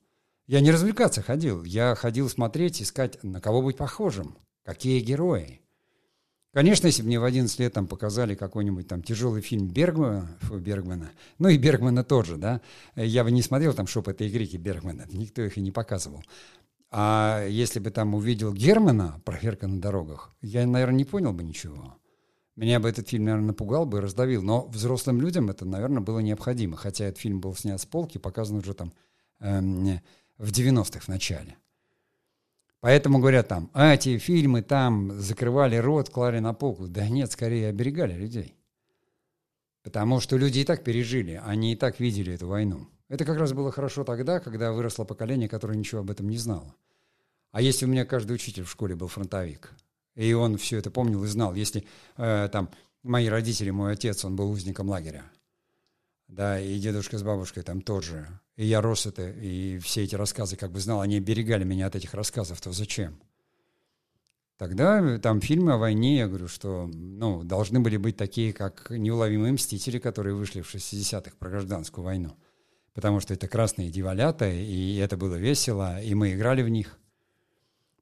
Я 0.47 0.61
не 0.61 0.71
развлекаться 0.71 1.21
ходил, 1.21 1.63
я 1.63 1.93
ходил 1.95 2.29
смотреть, 2.29 2.81
искать, 2.81 3.21
на 3.21 3.41
кого 3.41 3.61
быть 3.61 3.75
похожим, 3.75 4.37
какие 4.63 5.01
герои. 5.01 5.61
Конечно, 6.53 6.87
если 6.87 7.01
бы 7.01 7.07
мне 7.07 7.19
в 7.19 7.25
11 7.25 7.59
лет 7.59 7.73
там 7.73 7.85
показали 7.85 8.33
какой-нибудь 8.33 8.87
там 8.87 9.03
тяжелый 9.03 9.41
фильм 9.41 9.67
Бергмана, 9.67 10.37
фу, 10.39 10.57
Бергмана, 10.57 11.11
ну 11.37 11.49
и 11.49 11.57
Бергмана 11.57 12.05
тоже, 12.05 12.37
да, 12.37 12.61
я 12.95 13.25
бы 13.25 13.31
не 13.31 13.41
смотрел 13.41 13.73
там 13.73 13.87
«Шепоты 13.87 14.25
и 14.25 14.31
крики» 14.31 14.55
Бергмана, 14.55 15.05
никто 15.11 15.41
их 15.41 15.57
и 15.57 15.61
не 15.61 15.71
показывал. 15.71 16.23
А 16.89 17.45
если 17.45 17.79
бы 17.79 17.91
там 17.91 18.15
увидел 18.15 18.53
Германа, 18.53 19.21
проверка 19.25 19.67
на 19.67 19.81
дорогах, 19.81 20.33
я, 20.41 20.65
наверное, 20.65 20.97
не 20.97 21.05
понял 21.05 21.33
бы 21.33 21.43
ничего. 21.43 21.97
Меня 22.55 22.79
бы 22.79 22.87
этот 22.89 23.09
фильм, 23.09 23.25
наверное, 23.25 23.47
напугал 23.47 23.85
бы, 23.85 23.99
раздавил. 24.01 24.41
Но 24.41 24.65
взрослым 24.67 25.21
людям 25.21 25.49
это, 25.49 25.65
наверное, 25.65 26.01
было 26.01 26.19
необходимо. 26.19 26.75
Хотя 26.75 27.05
этот 27.05 27.19
фильм 27.19 27.39
был 27.39 27.53
снят 27.55 27.79
с 27.79 27.85
полки, 27.85 28.17
показан 28.17 28.57
уже 28.57 28.73
там 28.73 28.93
эм, 29.41 29.99
в 30.37 30.51
90-х 30.51 31.01
в 31.01 31.07
начале. 31.07 31.57
Поэтому 32.79 33.19
говорят 33.19 33.47
там, 33.47 33.69
а 33.73 33.93
эти 33.93 34.17
фильмы 34.17 34.61
там 34.61 35.19
закрывали 35.19 35.77
рот, 35.77 36.09
клали 36.09 36.39
на 36.39 36.53
полку. 36.53 36.87
Да 36.87 37.07
нет, 37.09 37.31
скорее 37.31 37.69
оберегали 37.69 38.13
людей. 38.13 38.55
Потому 39.83 40.19
что 40.19 40.37
люди 40.37 40.59
и 40.59 40.63
так 40.65 40.83
пережили, 40.83 41.41
они 41.43 41.73
и 41.73 41.75
так 41.75 41.99
видели 41.99 42.33
эту 42.33 42.47
войну. 42.47 42.87
Это 43.09 43.25
как 43.25 43.37
раз 43.37 43.53
было 43.53 43.71
хорошо 43.71 44.03
тогда, 44.03 44.39
когда 44.39 44.73
выросло 44.73 45.05
поколение, 45.05 45.47
которое 45.49 45.77
ничего 45.77 46.01
об 46.01 46.11
этом 46.11 46.29
не 46.29 46.37
знало. 46.37 46.75
А 47.51 47.61
если 47.61 47.85
у 47.85 47.87
меня 47.87 48.05
каждый 48.05 48.33
учитель 48.33 48.63
в 48.63 48.71
школе 48.71 48.95
был 48.95 49.07
фронтовик, 49.07 49.71
и 50.15 50.33
он 50.33 50.57
все 50.57 50.77
это 50.77 50.91
помнил 50.91 51.23
и 51.23 51.27
знал, 51.27 51.55
если 51.55 51.85
э, 52.17 52.49
там 52.51 52.69
мои 53.01 53.27
родители, 53.27 53.69
мой 53.69 53.93
отец, 53.93 54.25
он 54.25 54.35
был 54.35 54.51
узником 54.51 54.89
лагеря, 54.89 55.23
да, 56.27 56.59
и 56.59 56.77
дедушка 56.79 57.17
с 57.17 57.23
бабушкой 57.23 57.63
там 57.63 57.81
тоже, 57.81 58.27
и 58.57 58.65
я 58.65 58.81
рос 58.81 59.05
это, 59.05 59.29
и 59.29 59.77
все 59.79 60.03
эти 60.03 60.15
рассказы 60.15 60.57
как 60.57 60.71
бы 60.71 60.79
знал, 60.79 61.01
они 61.01 61.17
оберегали 61.17 61.63
меня 61.63 61.87
от 61.87 61.95
этих 61.95 62.13
рассказов, 62.13 62.59
то 62.59 62.71
зачем? 62.71 63.19
Тогда 64.57 65.19
там 65.19 65.39
фильмы 65.39 65.73
о 65.73 65.77
войне, 65.77 66.17
я 66.17 66.27
говорю, 66.27 66.47
что 66.47 66.89
ну, 66.91 67.43
должны 67.43 67.79
были 67.79 67.97
быть 67.97 68.17
такие, 68.17 68.53
как 68.53 68.89
«Неуловимые 68.89 69.53
мстители», 69.53 69.99
которые 69.99 70.33
вышли 70.33 70.61
в 70.61 70.73
60-х 70.73 71.35
про 71.37 71.49
гражданскую 71.51 72.03
войну. 72.03 72.35
Потому 72.95 73.19
что 73.19 73.35
это 73.35 73.47
красные 73.47 73.91
дьяволята, 73.91 74.49
и 74.49 74.95
это 74.95 75.15
было 75.15 75.35
весело, 75.35 76.01
и 76.01 76.15
мы 76.15 76.33
играли 76.33 76.63
в 76.63 76.69
них. 76.69 76.97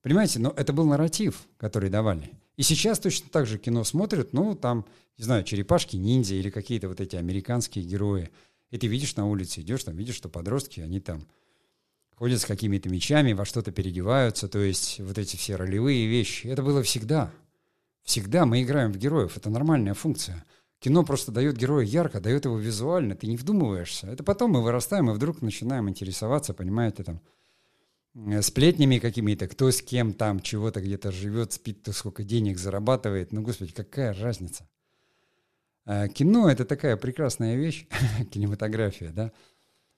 Понимаете, 0.02 0.40
но 0.40 0.54
это 0.56 0.72
был 0.72 0.86
нарратив, 0.86 1.46
который 1.58 1.90
давали. 1.90 2.32
И 2.56 2.64
сейчас 2.64 3.00
точно 3.00 3.28
так 3.30 3.46
же 3.46 3.58
кино 3.58 3.84
смотрят, 3.84 4.32
ну, 4.32 4.56
там, 4.56 4.86
не 5.18 5.26
знаю, 5.26 5.44
черепашки-ниндзя 5.44 6.36
или 6.36 6.50
какие-то 6.50 6.88
вот 6.88 7.02
эти 7.02 7.18
американские 7.18 7.84
герои. 7.84 8.30
И 8.72 8.78
ты 8.78 8.88
видишь 8.88 9.16
на 9.16 9.28
улице, 9.28 9.62
идешь, 9.62 9.84
там 9.84 9.96
видишь, 9.96 10.16
что 10.16 10.30
подростки, 10.30 10.80
они 10.80 11.00
там 11.00 11.28
ходят 12.16 12.42
с 12.42 12.46
какими-то 12.46 12.90
мечами, 12.90 13.34
во 13.34 13.46
что-то 13.46 13.72
переодеваются, 13.72 14.48
то 14.48 14.60
есть 14.60 15.00
вот 15.00 15.18
эти 15.18 15.36
все 15.36 15.56
ролевые 15.56 16.08
вещи. 16.08 16.48
Это 16.48 16.64
было 16.64 16.82
всегда. 16.82 17.32
Всегда 18.04 18.46
мы 18.46 18.62
играем 18.62 18.92
в 18.92 18.98
героев, 18.98 19.38
это 19.38 19.50
нормальная 19.50 19.94
функция. 19.94 20.46
Кино 20.80 21.04
просто 21.04 21.32
дает 21.32 21.58
героя 21.58 21.84
ярко, 21.84 22.20
дает 22.20 22.46
его 22.46 22.58
визуально, 22.58 23.16
ты 23.16 23.28
не 23.28 23.38
вдумываешься. 23.38 24.08
Это 24.08 24.24
потом 24.24 24.52
мы 24.52 24.62
вырастаем 24.62 25.10
и 25.10 25.14
вдруг 25.14 25.42
начинаем 25.42 25.90
интересоваться, 25.90 26.54
понимаете, 26.54 27.04
там, 27.04 27.22
э, 28.14 28.42
сплетнями 28.42 29.00
какими-то, 29.00 29.48
кто 29.48 29.72
с 29.72 29.82
кем 29.82 30.14
там 30.14 30.40
чего-то 30.40 30.82
где-то 30.82 31.12
живет, 31.12 31.54
спит, 31.54 31.80
кто 31.82 31.92
сколько 31.92 32.24
денег 32.24 32.60
зарабатывает. 32.60 33.32
Ну, 33.32 33.42
господи, 33.42 33.74
какая 33.74 34.14
разница? 34.14 34.68
А 35.86 36.08
кино— 36.08 36.50
это 36.52 36.66
такая 36.66 36.98
прекрасная 36.98 37.56
вещь, 37.56 37.88
кинематография, 38.32 39.12
да, 39.12 39.32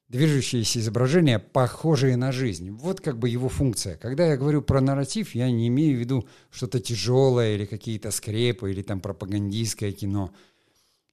движущиеся 0.10 0.80
изображения, 0.80 1.40
похожие 1.40 2.18
на 2.18 2.32
жизнь. 2.32 2.72
Вот 2.72 3.02
как 3.02 3.18
бы 3.18 3.30
его 3.30 3.50
функция. 3.50 3.98
Когда 3.98 4.26
я 4.28 4.38
говорю 4.38 4.62
про 4.62 4.82
нарратив, 4.82 5.36
я 5.36 5.50
не 5.50 5.68
имею 5.68 5.98
в 5.98 6.00
виду 6.00 6.28
что-то 6.50 6.80
тяжелое 6.80 7.56
или 7.56 7.66
какие-то 7.66 8.12
скрепы, 8.12 8.72
или 8.72 8.82
там 8.82 9.00
пропагандистское 9.00 9.92
кино, 9.92 10.34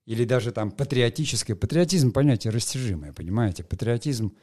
или 0.07 0.25
даже 0.25 0.53
там 0.53 0.71
патриотическое. 0.71 1.57
Патриотизм 1.57 2.13
понятие 2.13 2.53
растяжимое, 2.53 3.13
понимаете? 3.13 3.65
Патриотизм 3.65 4.37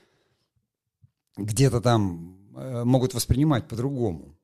где-то 1.37 1.81
там 1.81 2.37
э, 2.55 2.83
могут 2.83 3.13
воспринимать 3.13 3.67
по-другому. 3.67 4.37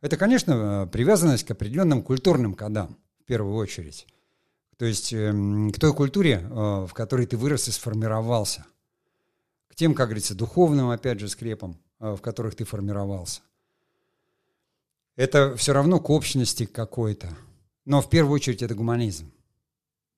Это, 0.00 0.16
конечно, 0.16 0.88
привязанность 0.90 1.44
к 1.44 1.50
определенным 1.50 2.02
культурным 2.02 2.54
кодам, 2.54 2.96
в 3.20 3.24
первую 3.24 3.56
очередь. 3.56 4.06
То 4.78 4.86
есть 4.86 5.12
э, 5.12 5.32
к 5.74 5.78
той 5.78 5.92
культуре, 5.92 6.42
э, 6.42 6.86
в 6.86 6.90
которой 6.94 7.26
ты 7.26 7.36
вырос 7.36 7.68
и 7.68 7.72
сформировался– 7.72 8.64
тем, 9.78 9.94
как 9.94 10.08
говорится, 10.08 10.34
духовным, 10.34 10.90
опять 10.90 11.20
же, 11.20 11.28
скрепам, 11.28 11.76
э, 12.00 12.10
в 12.10 12.20
которых 12.20 12.56
ты 12.56 12.64
формировался. 12.64 13.42
Это 15.14 15.54
все 15.56 15.72
равно 15.72 16.00
к 16.00 16.10
общности 16.10 16.66
какой-то. 16.66 17.28
Но 17.84 18.02
в 18.02 18.10
первую 18.10 18.34
очередь 18.34 18.60
это 18.60 18.74
гуманизм. 18.74 19.30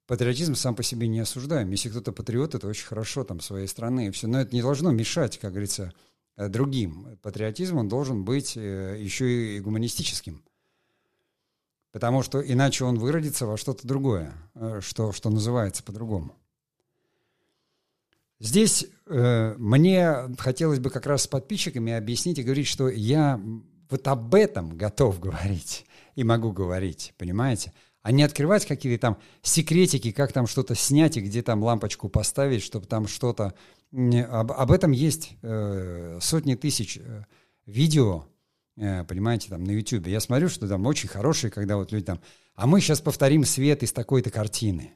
Патриотизм 0.07 0.55
сам 0.55 0.75
по 0.75 0.83
себе 0.83 1.09
не 1.09 1.21
осуждаем. 1.21 1.71
Если 1.71 1.91
кто-то 1.91 2.11
патриот, 2.11 2.55
это 2.55 2.67
очень 2.67 2.87
хорошо 2.87 3.23
там 3.23 3.41
своей 3.41 3.67
страны 3.67 4.07
и 4.07 4.11
все. 4.11 4.29
Но 4.29 4.41
это 4.41 4.55
не 4.55 4.63
должно 4.63 4.93
мешать, 4.93 5.39
как 5.39 5.51
говорится, 5.51 5.93
э, 6.39 6.49
другим. 6.49 7.19
Патриотизм, 7.21 7.77
он 7.77 7.89
должен 7.91 8.25
быть 8.25 8.57
еще 8.57 9.57
и 9.57 9.61
гуманистическим. 9.61 10.43
Потому 11.93 12.23
что 12.23 12.41
иначе 12.41 12.85
он 12.85 12.99
выродится 12.99 13.47
во 13.47 13.57
что-то 13.57 13.87
другое, 13.87 14.33
что, 14.81 15.13
что 15.13 15.29
называется 15.31 15.83
по-другому. 15.83 16.37
Здесь 18.41 18.87
э, 19.07 19.55
мне 19.59 20.15
хотелось 20.39 20.79
бы 20.79 20.89
как 20.89 21.05
раз 21.05 21.25
с 21.25 21.27
подписчиками 21.27 21.93
объяснить 21.93 22.39
и 22.39 22.43
говорить, 22.43 22.67
что 22.67 22.89
я 22.89 23.39
вот 23.91 24.09
об 24.09 24.35
этом 24.35 24.79
готов 24.79 25.21
говорить 25.21 25.85
и 26.15 26.25
могу 26.25 26.51
говорить, 26.51 27.13
понимаете? 27.19 27.73
А 28.03 28.13
не 28.13 28.23
открывать 28.23 28.65
какие-то 28.65 28.99
там 29.03 29.19
секретики, 29.43 30.11
как 30.11 30.33
там 30.33 30.47
что-то 30.47 30.75
снять 30.75 31.19
и 31.19 31.21
где 31.21 31.43
там 31.43 31.63
лампочку 31.63 32.09
поставить, 32.09 32.63
чтобы 32.63 32.87
там 32.87 33.07
что-то... 33.07 33.53
Об, 33.93 34.53
об 34.53 34.73
этом 34.73 34.93
есть 34.93 35.37
э, 35.43 36.19
сотни 36.23 36.55
тысяч 36.55 36.97
э, 36.97 37.25
видео, 37.67 38.25
э, 38.25 38.30
понимаете, 38.77 39.49
там 39.49 39.65
на 39.65 39.71
YouTube. 39.71 40.07
Я 40.07 40.21
смотрю, 40.21 40.49
что 40.49 40.69
там 40.69 40.87
очень 40.87 41.09
хорошие, 41.09 41.51
когда 41.51 41.77
вот 41.77 41.93
люди 41.93 42.07
там... 42.07 42.21
А 42.55 42.67
мы 42.67 42.81
сейчас 42.81 43.01
повторим 43.01 43.45
свет 43.45 43.83
из 43.83 43.93
такой-то 43.93 44.31
картины. 44.31 44.93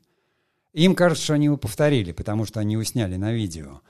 Им 0.72 0.94
кажется, 0.94 1.24
что 1.24 1.34
они 1.34 1.46
его 1.46 1.56
повторили, 1.56 2.12
потому 2.12 2.44
что 2.44 2.60
они 2.60 2.74
его 2.74 2.84
сняли 2.84 3.16
на 3.16 3.32
видео. 3.32 3.80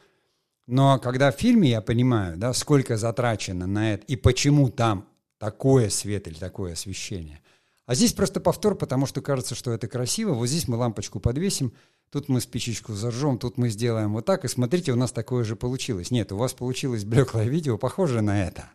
Но 0.67 0.99
когда 0.99 1.33
в 1.33 1.37
фильме 1.37 1.71
я 1.71 1.81
понимаю, 1.81 2.37
да, 2.37 2.53
сколько 2.53 2.97
затрачено 2.97 3.67
на 3.67 3.95
это 3.95 4.05
и 4.07 4.17
почему 4.17 4.69
там 4.71 5.09
такое 5.39 5.91
свет 5.91 6.27
или 6.29 6.35
такое 6.35 6.73
освещение. 6.73 7.41
А 7.87 7.95
здесь 7.95 8.15
просто 8.15 8.41
повтор, 8.41 8.77
потому 8.77 9.05
что 9.07 9.21
кажется, 9.21 9.55
что 9.55 9.73
это 9.73 9.89
красиво. 9.89 10.33
Вот 10.33 10.47
здесь 10.47 10.69
мы 10.69 10.77
лампочку 10.77 11.21
подвесим, 11.21 11.75
тут 12.11 12.29
мы 12.29 12.41
спичечку 12.41 12.95
зажжем, 12.95 13.39
тут 13.39 13.59
мы 13.59 13.69
сделаем 13.69 14.15
вот 14.15 14.25
так, 14.25 14.45
и 14.45 14.49
смотрите, 14.49 14.93
у 14.93 14.97
нас 14.97 15.13
такое 15.13 15.45
же 15.45 15.55
получилось. 15.55 16.11
Нет, 16.11 16.33
у 16.33 16.37
вас 16.37 16.55
получилось 16.55 17.05
блеклое 17.05 17.47
видео, 17.47 17.77
похоже 17.77 18.23
на 18.23 18.43
это. 18.43 18.71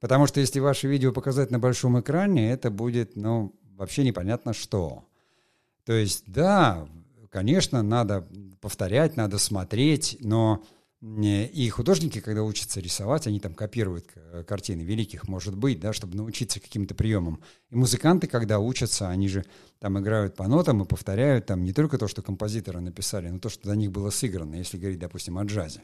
Потому 0.00 0.26
что 0.26 0.40
если 0.40 0.60
ваше 0.60 0.88
видео 0.88 1.12
показать 1.12 1.50
на 1.50 1.58
большом 1.58 1.98
экране, 2.00 2.50
это 2.50 2.70
будет, 2.70 3.16
ну, 3.16 3.54
вообще 3.76 4.04
непонятно 4.04 4.52
что. 4.52 5.04
То 5.84 5.92
есть, 5.92 6.24
да, 6.26 6.88
конечно, 7.30 7.82
надо 7.82 8.26
повторять, 8.60 9.16
надо 9.16 9.38
смотреть, 9.38 10.16
но 10.20 10.64
и 11.00 11.68
художники, 11.68 12.20
когда 12.20 12.42
учатся 12.42 12.80
рисовать, 12.80 13.26
они 13.26 13.38
там 13.38 13.54
копируют 13.54 14.06
картины 14.46 14.80
великих, 14.80 15.28
может 15.28 15.54
быть, 15.54 15.78
да, 15.78 15.92
чтобы 15.92 16.16
научиться 16.16 16.58
каким-то 16.58 16.94
приемам. 16.94 17.42
И 17.70 17.76
музыканты, 17.76 18.26
когда 18.26 18.58
учатся, 18.58 19.08
они 19.08 19.28
же 19.28 19.44
там 19.78 19.98
играют 19.98 20.34
по 20.34 20.48
нотам 20.48 20.82
и 20.82 20.86
повторяют 20.86 21.46
там 21.46 21.64
не 21.64 21.72
только 21.72 21.98
то, 21.98 22.08
что 22.08 22.22
композиторы 22.22 22.80
написали, 22.80 23.28
но 23.28 23.38
то, 23.38 23.50
что 23.50 23.68
до 23.68 23.76
них 23.76 23.92
было 23.92 24.10
сыграно, 24.10 24.56
если 24.56 24.78
говорить, 24.78 24.98
допустим, 24.98 25.38
о 25.38 25.44
джазе. 25.44 25.82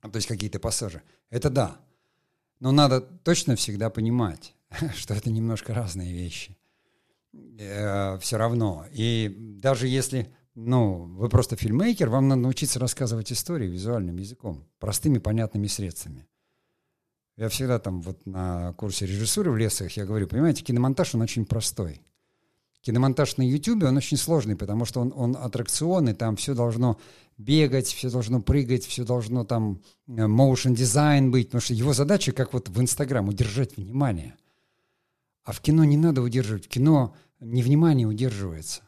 То 0.00 0.14
есть 0.14 0.28
какие-то 0.28 0.60
пассажи. 0.60 1.02
Это 1.28 1.50
да. 1.50 1.76
Но 2.60 2.72
надо 2.72 3.00
точно 3.00 3.56
всегда 3.56 3.90
понимать, 3.90 4.54
что 4.94 5.14
это 5.14 5.30
немножко 5.30 5.74
разные 5.74 6.12
вещи. 6.12 6.56
Э, 7.58 8.18
все 8.18 8.36
равно. 8.36 8.86
И 8.92 9.34
даже 9.60 9.88
если 9.88 10.32
ну, 10.56 11.04
вы 11.04 11.28
просто 11.28 11.54
фильммейкер, 11.54 12.08
вам 12.08 12.28
надо 12.28 12.40
научиться 12.40 12.78
рассказывать 12.80 13.30
истории 13.30 13.68
визуальным 13.68 14.16
языком, 14.16 14.66
простыми, 14.78 15.18
понятными 15.18 15.66
средствами. 15.66 16.26
Я 17.36 17.50
всегда 17.50 17.78
там 17.78 18.00
вот 18.00 18.24
на 18.24 18.72
курсе 18.72 19.04
режиссуры 19.04 19.50
в 19.50 19.58
лесах 19.58 19.92
я 19.92 20.06
говорю, 20.06 20.26
понимаете, 20.26 20.64
киномонтаж, 20.64 21.14
он 21.14 21.20
очень 21.20 21.44
простой. 21.44 22.05
Киномонтаж 22.82 23.36
на 23.36 23.42
YouTube, 23.42 23.84
он 23.84 23.96
очень 23.96 24.16
сложный, 24.16 24.56
потому 24.56 24.84
что 24.84 25.00
он, 25.00 25.12
он 25.16 25.36
аттракционный, 25.36 26.14
там 26.14 26.36
все 26.36 26.54
должно 26.54 26.98
бегать, 27.36 27.88
все 27.88 28.10
должно 28.10 28.40
прыгать, 28.40 28.84
все 28.86 29.04
должно 29.04 29.44
там 29.44 29.82
э, 30.06 30.12
motion 30.12 30.74
дизайн 30.74 31.30
быть, 31.30 31.48
потому 31.48 31.60
что 31.60 31.74
его 31.74 31.92
задача, 31.92 32.32
как 32.32 32.52
вот 32.52 32.68
в 32.68 32.80
Инстаграм, 32.80 33.28
удержать 33.28 33.76
внимание. 33.76 34.36
А 35.44 35.52
в 35.52 35.60
кино 35.60 35.84
не 35.84 35.96
надо 35.96 36.22
удерживать, 36.22 36.66
в 36.66 36.68
кино 36.68 37.14
невнимание 37.40 38.06
удерживается 38.06 38.82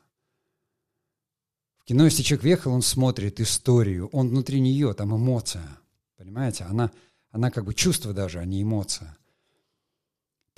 кино, 1.89 2.05
если 2.05 2.23
человек 2.23 2.43
въехал, 2.43 2.73
он 2.73 2.83
смотрит 2.83 3.41
историю, 3.41 4.09
он 4.13 4.29
внутри 4.29 4.61
нее, 4.61 4.93
там 4.93 5.17
эмоция, 5.17 5.67
понимаете? 6.19 6.65
Она, 6.65 6.91
она 7.31 7.51
как 7.51 7.65
бы 7.65 7.73
чувство 7.73 8.13
даже, 8.13 8.41
а 8.41 8.45
не 8.45 8.63
эмоция. 8.63 9.17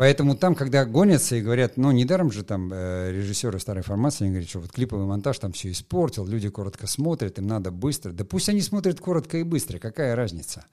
Поэтому 0.00 0.34
там, 0.34 0.54
когда 0.54 0.86
гонятся 0.86 1.36
и 1.36 1.42
говорят, 1.42 1.76
ну, 1.76 1.92
недаром 1.92 2.32
же 2.32 2.42
там 2.42 2.72
э, 2.72 3.12
режиссеры 3.12 3.60
старой 3.60 3.82
формации, 3.82 4.24
они 4.24 4.30
говорят, 4.30 4.48
что 4.48 4.60
вот 4.60 4.72
клиповый 4.72 5.04
монтаж 5.04 5.38
там 5.38 5.52
все 5.52 5.70
испортил, 5.70 6.26
люди 6.26 6.48
коротко 6.48 6.86
смотрят, 6.86 7.38
им 7.38 7.46
надо 7.46 7.70
быстро. 7.70 8.10
Да 8.12 8.24
пусть 8.24 8.48
они 8.48 8.62
смотрят 8.62 8.98
коротко 8.98 9.36
и 9.36 9.42
быстро, 9.42 9.78
какая 9.78 10.16
разница? 10.16 10.64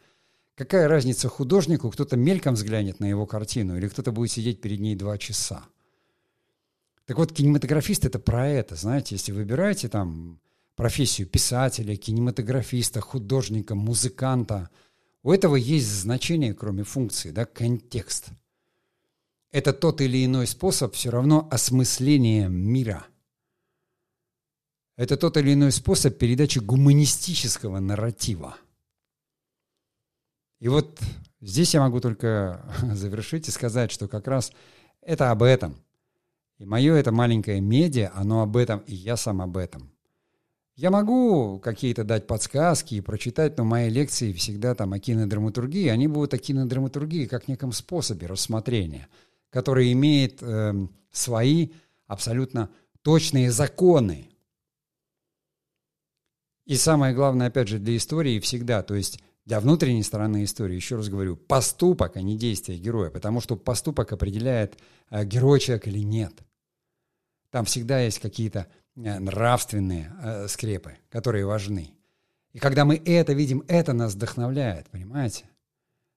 Какая 0.56 0.88
разница 0.88 1.28
художнику, 1.28 1.92
кто-то 1.92 2.16
мельком 2.16 2.54
взглянет 2.54 3.02
на 3.02 3.06
его 3.10 3.26
картину, 3.26 3.76
или 3.76 3.90
кто-то 3.90 4.14
будет 4.14 4.32
сидеть 4.32 4.62
перед 4.62 4.80
ней 4.80 4.96
два 4.96 5.18
часа? 5.18 5.66
Так 7.06 7.18
вот, 7.18 7.34
кинематографист— 7.34 8.06
это 8.06 8.20
про 8.20 8.48
это, 8.48 8.76
знаете, 8.76 9.16
если 9.16 9.34
выбираете 9.34 9.90
там 9.90 10.40
профессию 10.78 11.28
писателя, 11.28 11.98
кинематографиста, 11.98 13.02
художника, 13.02 13.76
музыканта. 13.76 14.70
У 15.22 15.34
этого 15.34 15.58
есть 15.58 15.90
значение, 15.90 16.54
кроме 16.54 16.86
функции, 16.86 17.32
да, 17.32 17.44
контекст. 17.44 18.30
Это 19.52 19.74
тот 19.74 20.02
или 20.02 20.26
иной 20.26 20.48
способ 20.48 20.94
все 20.94 21.10
равно 21.10 21.48
осмысления 21.52 22.48
мира. 22.48 23.08
Это 24.98 25.16
тот 25.16 25.38
или 25.38 25.54
иной 25.54 25.72
способ 25.72 26.18
передачи 26.18 26.60
гуманистического 26.60 27.80
нарратива. 27.80 28.58
И 30.60 30.68
вот 30.68 31.00
здесь 31.40 31.74
я 31.74 31.82
могу 31.82 32.02
только 32.02 32.66
завершить 32.94 33.48
и 33.48 33.52
сказать, 33.52 33.92
что 33.92 34.08
как 34.08 34.28
раз 34.28 34.52
это 35.02 35.32
об 35.32 35.44
этом. 35.44 35.76
И 36.58 36.66
мое 36.66 36.96
это 36.96 37.12
маленькое 37.12 37.62
медиа, 37.62 38.12
оно 38.16 38.42
об 38.42 38.58
этом, 38.58 38.80
и 38.80 38.96
я 38.96 39.16
сам 39.16 39.42
об 39.42 39.58
этом. 39.58 39.92
Я 40.76 40.92
могу 40.92 41.60
какие-то 41.60 42.04
дать 42.04 42.28
подсказки 42.28 42.96
и 42.96 43.02
прочитать, 43.02 43.58
но 43.58 43.64
мои 43.64 43.90
лекции 43.90 44.32
всегда 44.34 44.76
там 44.76 44.94
о 44.94 45.00
кинодраматургии, 45.00 45.88
они 45.88 46.08
будут 46.08 46.34
о 46.34 46.38
кинодраматургии 46.38 47.26
как 47.26 47.48
неком 47.48 47.72
способе 47.72 48.28
рассмотрения, 48.28 49.08
который 49.50 49.92
имеет 49.94 50.42
э, 50.42 50.74
свои 51.12 51.70
абсолютно 52.06 52.70
точные 53.02 53.52
законы. 53.52 54.30
И 56.66 56.76
самое 56.76 57.14
главное, 57.14 57.48
опять 57.48 57.68
же, 57.68 57.80
для 57.80 57.96
истории 57.96 58.40
всегда, 58.40 58.84
то 58.84 58.96
есть 58.96 59.20
для 59.46 59.60
внутренней 59.60 60.04
стороны 60.04 60.44
истории, 60.44 60.76
еще 60.76 60.98
раз 60.98 61.08
говорю, 61.08 61.38
поступок, 61.38 62.18
а 62.18 62.22
не 62.22 62.38
действие 62.38 62.78
героя, 62.78 63.10
потому 63.10 63.40
что 63.40 63.56
поступок 63.56 64.12
определяет, 64.12 64.78
э, 65.10 65.24
герой 65.26 65.60
человек 65.60 65.88
или 65.88 66.00
нет. 66.00 66.34
Там 67.50 67.66
всегда 67.66 68.00
есть 68.02 68.20
какие-то 68.20 68.68
Э, 68.98 69.20
нравственные 69.20 70.12
э, 70.24 70.48
скрепы, 70.48 70.98
которые 71.10 71.46
важны. 71.46 71.92
И 72.54 72.60
когда 72.60 72.84
мы 72.84 72.96
это 73.06 73.34
видим, 73.34 73.64
это 73.68 73.94
нас 73.94 74.16
вдохновляет, 74.16 74.90
понимаете? 74.90 75.46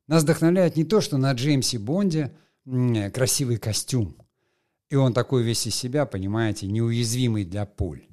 Нас 0.07 0.23
вдохновляет 0.23 0.77
не 0.77 0.85
то, 0.85 1.03
что 1.03 1.19
на 1.19 1.31
Джеймсе 1.33 1.79
Бонде 1.79 2.33
красивый 2.65 3.59
костюм, 3.59 4.17
и 4.91 4.97
он 4.97 5.13
такой 5.15 5.43
весь 5.43 5.67
из 5.67 5.75
себя, 5.75 6.07
понимаете, 6.07 6.67
неуязвимый 6.67 7.45
для 7.45 7.67
пуль. 7.67 8.07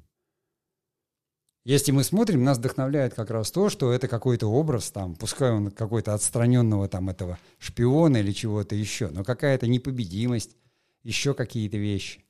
Если 1.64 1.92
мы 1.92 2.02
смотрим, 2.02 2.44
нас 2.44 2.56
вдохновляет 2.56 3.12
как 3.12 3.30
раз 3.30 3.50
то, 3.50 3.68
что 3.68 3.92
это 3.92 4.08
какой-то 4.08 4.46
образ, 4.46 4.90
там, 4.90 5.14
пускай 5.16 5.50
он 5.50 5.70
какой-то 5.70 6.14
отстраненного 6.14 6.88
там 6.88 7.10
этого 7.10 7.38
шпиона 7.58 8.16
или 8.16 8.32
чего-то 8.32 8.74
еще, 8.74 9.08
но 9.08 9.22
какая-то 9.22 9.66
непобедимость, 9.66 10.56
еще 11.02 11.34
какие-то 11.34 11.76
вещи. 11.76 12.24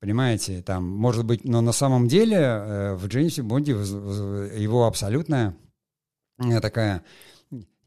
Понимаете, 0.00 0.62
там, 0.62 0.88
может 0.88 1.24
быть, 1.24 1.44
но 1.44 1.60
на 1.60 1.72
самом 1.72 2.08
деле 2.08 2.36
э, 2.36 2.94
в 2.94 3.08
Джеймсе 3.08 3.42
Бонде 3.42 3.72
его 3.72 4.86
абсолютная 4.86 5.56
э, 6.38 6.60
такая 6.60 7.04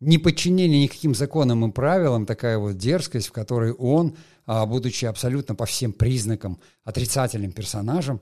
неподчинение 0.02 0.84
никаким 0.84 1.16
законам 1.16 1.66
и 1.66 1.72
правилам, 1.72 2.26
такая 2.26 2.58
вот 2.58 2.78
дерзкость, 2.78 3.28
в 3.28 3.32
которой 3.32 3.72
он, 3.72 4.18
а, 4.46 4.66
будучи 4.66 5.06
абсолютно 5.06 5.56
по 5.56 5.66
всем 5.66 5.94
признакам 5.94 6.60
отрицательным 6.84 7.54
персонажем, 7.54 8.20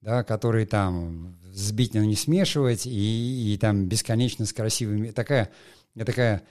да, 0.00 0.24
который 0.24 0.66
там 0.66 1.38
сбить, 1.52 1.94
но 1.94 2.02
не 2.02 2.16
смешивать, 2.16 2.86
и, 2.86 3.54
и 3.54 3.56
там 3.58 3.86
бесконечно 3.86 4.46
с 4.46 4.52
красивыми, 4.52 5.10
такая, 5.10 5.50
такая 5.94 6.42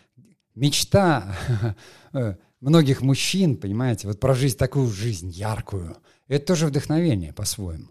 мечта 0.56 1.36
э, 2.14 2.36
многих 2.62 3.02
мужчин, 3.02 3.58
понимаете, 3.58 4.08
вот 4.08 4.20
прожить 4.20 4.58
такую 4.58 4.88
жизнь 4.88 5.30
яркую– 5.30 5.98
это 6.28 6.46
тоже 6.46 6.68
вдохновение 6.68 7.34
по-своему. 7.34 7.90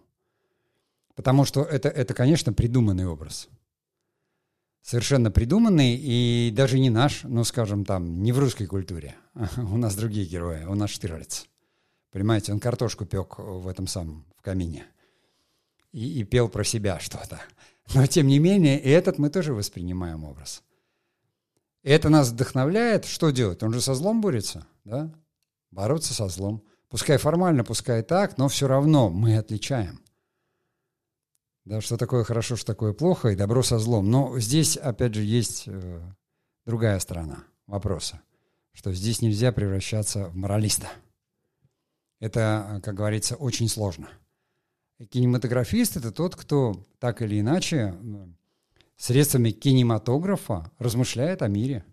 Потому 1.14 1.44
что 1.44 1.62
это, 1.62 1.88
это, 1.88 2.14
конечно, 2.14 2.53
придуманный 2.53 3.07
образ. 3.07 3.48
Совершенно 4.82 5.30
придуманный 5.30 5.94
и 5.94 6.50
даже 6.50 6.80
не 6.80 6.90
наш, 6.90 7.22
ну, 7.22 7.44
скажем, 7.44 7.84
там, 7.84 8.22
не 8.22 8.32
в 8.32 8.38
русской 8.38 8.66
культуре. 8.66 9.14
У 9.56 9.76
нас 9.76 9.94
другие 9.94 10.26
герои, 10.26 10.64
у 10.64 10.74
нас 10.74 10.90
Штирлиц. 10.90 11.46
Понимаете, 12.10 12.52
он 12.52 12.60
картошку 12.60 13.06
пек 13.06 13.38
в 13.38 13.68
этом 13.68 13.86
самом, 13.86 14.26
в 14.36 14.42
камине. 14.42 14.84
И, 15.92 16.20
и 16.20 16.24
пел 16.24 16.48
про 16.48 16.64
себя 16.64 16.98
что-то. 17.00 17.40
Но, 17.94 18.06
тем 18.06 18.26
не 18.26 18.38
менее, 18.38 18.78
и 18.80 18.90
этот 18.90 19.18
мы 19.18 19.30
тоже 19.30 19.54
воспринимаем 19.54 20.24
образ. 20.24 20.62
Это 21.82 22.08
нас 22.10 22.30
вдохновляет. 22.30 23.04
Что 23.06 23.30
делать? 23.30 23.62
Он 23.62 23.72
же 23.72 23.80
со 23.80 23.94
злом 23.94 24.20
борется, 24.20 24.66
да? 24.84 25.12
Бороться 25.70 26.12
со 26.12 26.28
злом. 26.28 26.62
Пускай 26.88 27.16
формально, 27.16 27.64
пускай 27.64 28.02
так, 28.02 28.36
но 28.36 28.48
все 28.48 28.68
равно 28.68 29.08
мы 29.08 29.38
отличаем. 29.38 30.00
Да, 31.64 31.81
что 31.81 31.96
такое 31.96 32.25
хорошо, 32.25 32.57
что 32.57 32.66
такое 32.66 32.92
плохо, 32.92 33.29
и 33.29 33.37
добро 33.37 33.62
со 33.62 33.79
злом. 33.79 34.11
Но 34.11 34.38
здесь, 34.38 34.77
опять 34.77 35.14
же, 35.14 35.22
есть 35.22 35.64
э, 35.66 36.01
другая 36.66 36.98
сторона 36.98 37.44
вопроса, 37.66 38.20
что 38.72 38.92
здесь 38.92 39.22
нельзя 39.22 39.53
превращаться 39.53 40.29
в 40.29 40.37
моралиста. 40.37 40.88
Это, 42.21 42.81
как 42.83 42.94
говорится, 42.94 43.37
очень 43.37 43.69
сложно. 43.69 44.08
И 44.98 45.06
кинематографист— 45.06 45.96
это 45.98 46.10
тот, 46.13 46.37
кто 46.37 46.85
так 46.98 47.23
или 47.23 47.40
иначе 47.40 47.96
средствами 48.96 49.50
кинематографа 49.50 50.71
размышляет 50.79 51.42
о 51.42 51.48
мире— 51.48 51.85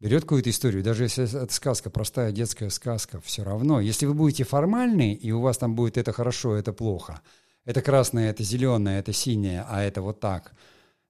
берет 0.00 0.22
какую-то 0.22 0.50
историю, 0.50 0.82
даже 0.82 1.04
если 1.04 1.24
это 1.24 1.52
сказка, 1.52 1.90
простая 1.90 2.32
детская 2.32 2.70
сказка, 2.70 3.20
все 3.20 3.42
равно. 3.42 3.80
Если 3.80 4.06
вы 4.06 4.14
будете 4.14 4.44
формальны, 4.44 5.14
и 5.14 5.30
у 5.32 5.40
вас 5.40 5.58
там 5.58 5.74
будет 5.74 5.96
это 5.96 6.12
хорошо, 6.12 6.54
это 6.54 6.72
плохо, 6.72 7.20
это 7.68 7.82
красное, 7.82 8.30
это 8.30 8.42
зеленое, 8.42 8.98
это 8.98 9.12
синее, 9.12 9.62
а 9.68 9.82
это 9.82 10.00
вот 10.00 10.20
так, 10.20 10.54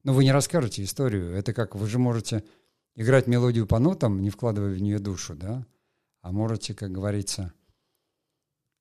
но 0.02 0.12
вы 0.12 0.24
не 0.24 0.32
расскажете 0.32 0.82
историю. 0.82 1.32
Это 1.32 1.52
как 1.52 1.76
вы 1.76 1.86
же 1.86 2.00
можете 2.00 2.42
играть 2.96 3.28
мелодию 3.28 3.64
по 3.64 3.78
нотам, 3.78 4.20
не 4.20 4.30
вкладывая 4.30 4.74
в 4.74 4.82
нее 4.82 4.98
душу, 4.98 5.36
да? 5.36 5.64
А 6.20 6.32
можете, 6.32 6.74
как 6.74 6.90
говорится, 6.90 7.52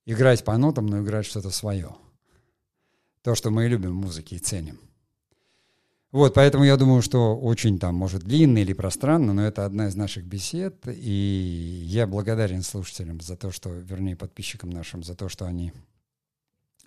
играть 0.06 0.44
по 0.44 0.58
нотам, 0.58 0.86
но 0.86 1.02
играть 1.02 1.26
что-то 1.26 1.50
свое. 1.50 1.94
То, 3.22 3.36
что 3.36 3.52
мы 3.52 3.68
любим 3.68 3.92
в 3.92 4.02
музыке 4.06 4.34
и 4.34 4.40
ценим. 4.40 4.80
Вот, 6.10 6.34
поэтому 6.34 6.64
я 6.64 6.76
думаю, 6.76 7.00
что 7.00 7.38
очень 7.38 7.78
там, 7.78 7.94
может, 7.94 8.24
длинно 8.24 8.58
или 8.58 8.72
пространно, 8.72 9.34
но 9.34 9.46
это 9.46 9.64
одна 9.64 9.86
из 9.86 9.94
наших 9.94 10.24
бесед, 10.24 10.82
и 10.88 11.84
я 11.86 12.08
благодарен 12.08 12.62
слушателям 12.62 13.20
за 13.20 13.36
то, 13.36 13.52
что, 13.52 13.70
вернее, 13.70 14.16
подписчикам 14.16 14.70
нашим 14.70 15.04
за 15.04 15.14
то, 15.14 15.28
что 15.28 15.44
они 15.44 15.72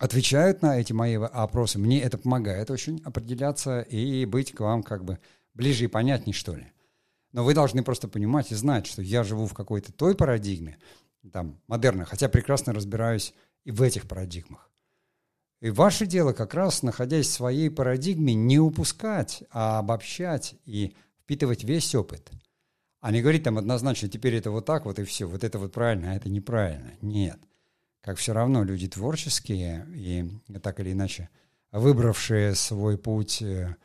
отвечают 0.01 0.63
на 0.63 0.79
эти 0.79 0.93
мои 0.93 1.15
опросы. 1.15 1.77
Мне 1.77 2.01
это 2.01 2.17
помогает 2.17 2.71
очень 2.71 2.99
определяться 3.05 3.81
и 3.81 4.25
быть 4.25 4.51
к 4.51 4.59
вам 4.59 4.81
как 4.81 5.05
бы 5.05 5.19
ближе 5.53 5.85
и 5.85 5.87
понятней, 5.87 6.33
что 6.33 6.55
ли. 6.55 6.65
Но 7.33 7.43
вы 7.43 7.53
должны 7.53 7.83
просто 7.83 8.07
понимать 8.07 8.51
и 8.51 8.55
знать, 8.55 8.87
что 8.87 9.03
я 9.03 9.23
живу 9.23 9.45
в 9.45 9.53
какой-то 9.53 9.93
той 9.93 10.15
парадигме, 10.15 10.79
там, 11.31 11.61
модерной, 11.67 12.05
хотя 12.05 12.29
прекрасно 12.29 12.73
разбираюсь 12.73 13.35
и 13.63 13.69
в 13.69 13.83
этих 13.83 14.07
парадигмах. 14.07 14.71
И 15.59 15.69
ваше 15.69 16.07
дело 16.07 16.33
как 16.33 16.55
раз, 16.55 16.81
находясь 16.81 17.27
в 17.27 17.33
своей 17.33 17.69
парадигме, 17.69 18.33
не 18.33 18.57
упускать, 18.57 19.43
а 19.51 19.77
обобщать 19.77 20.55
и 20.65 20.95
впитывать 21.21 21.63
весь 21.63 21.93
опыт. 21.93 22.31
А 23.01 23.11
не 23.11 23.21
говорить 23.21 23.43
там 23.43 23.59
однозначно, 23.59 24.09
теперь 24.09 24.33
это 24.33 24.49
вот 24.49 24.65
так 24.65 24.85
вот 24.85 24.97
и 24.97 25.03
все, 25.03 25.25
вот 25.27 25.43
это 25.43 25.59
вот 25.59 25.71
правильно, 25.71 26.11
а 26.11 26.15
это 26.15 26.27
неправильно. 26.27 26.91
Нет. 27.01 27.39
Как 28.01 28.17
все 28.17 28.33
равно 28.33 28.63
люди 28.63 28.87
творческие 28.87 29.87
и 29.93 30.57
так 30.59 30.79
или 30.79 30.91
иначе 30.91 31.29
выбравшие 31.71 32.55
свой 32.55 32.97
путь 32.97 33.41
э, 33.41 33.75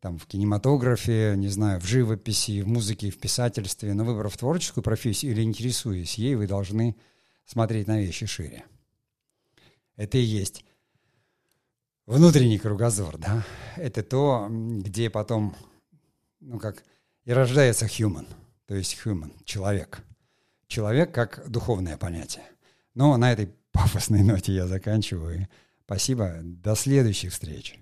там, 0.00 0.18
в 0.18 0.26
кинематографе, 0.26 1.34
не 1.36 1.48
знаю, 1.48 1.80
в 1.80 1.84
живописи, 1.84 2.62
в 2.62 2.68
музыке, 2.68 3.10
в 3.10 3.18
писательстве, 3.18 3.94
но 3.94 4.04
выбрав 4.04 4.36
творческую 4.36 4.82
профессию 4.82 5.32
или 5.32 5.42
интересуясь 5.42 6.14
ей, 6.14 6.34
вы 6.34 6.46
должны 6.46 6.96
смотреть 7.44 7.86
на 7.86 8.00
вещи 8.00 8.26
шире. 8.26 8.64
Это 9.96 10.18
и 10.18 10.22
есть 10.22 10.64
внутренний 12.06 12.58
кругозор, 12.58 13.18
да, 13.18 13.44
это 13.76 14.02
то, 14.02 14.48
где 14.50 15.10
потом, 15.10 15.54
ну 16.40 16.58
как, 16.58 16.82
и 17.24 17.32
рождается 17.32 17.86
human, 17.86 18.26
то 18.66 18.74
есть 18.74 18.98
human, 19.04 19.32
человек. 19.44 20.02
Человек 20.66 21.12
как 21.12 21.48
духовное 21.48 21.96
понятие. 21.96 22.44
Но 22.94 23.16
на 23.16 23.32
этой 23.32 23.52
пафосной 23.72 24.22
ноте 24.22 24.52
я 24.52 24.66
заканчиваю. 24.66 25.48
Спасибо, 25.84 26.38
до 26.42 26.74
следующих 26.76 27.32
встреч. 27.32 27.78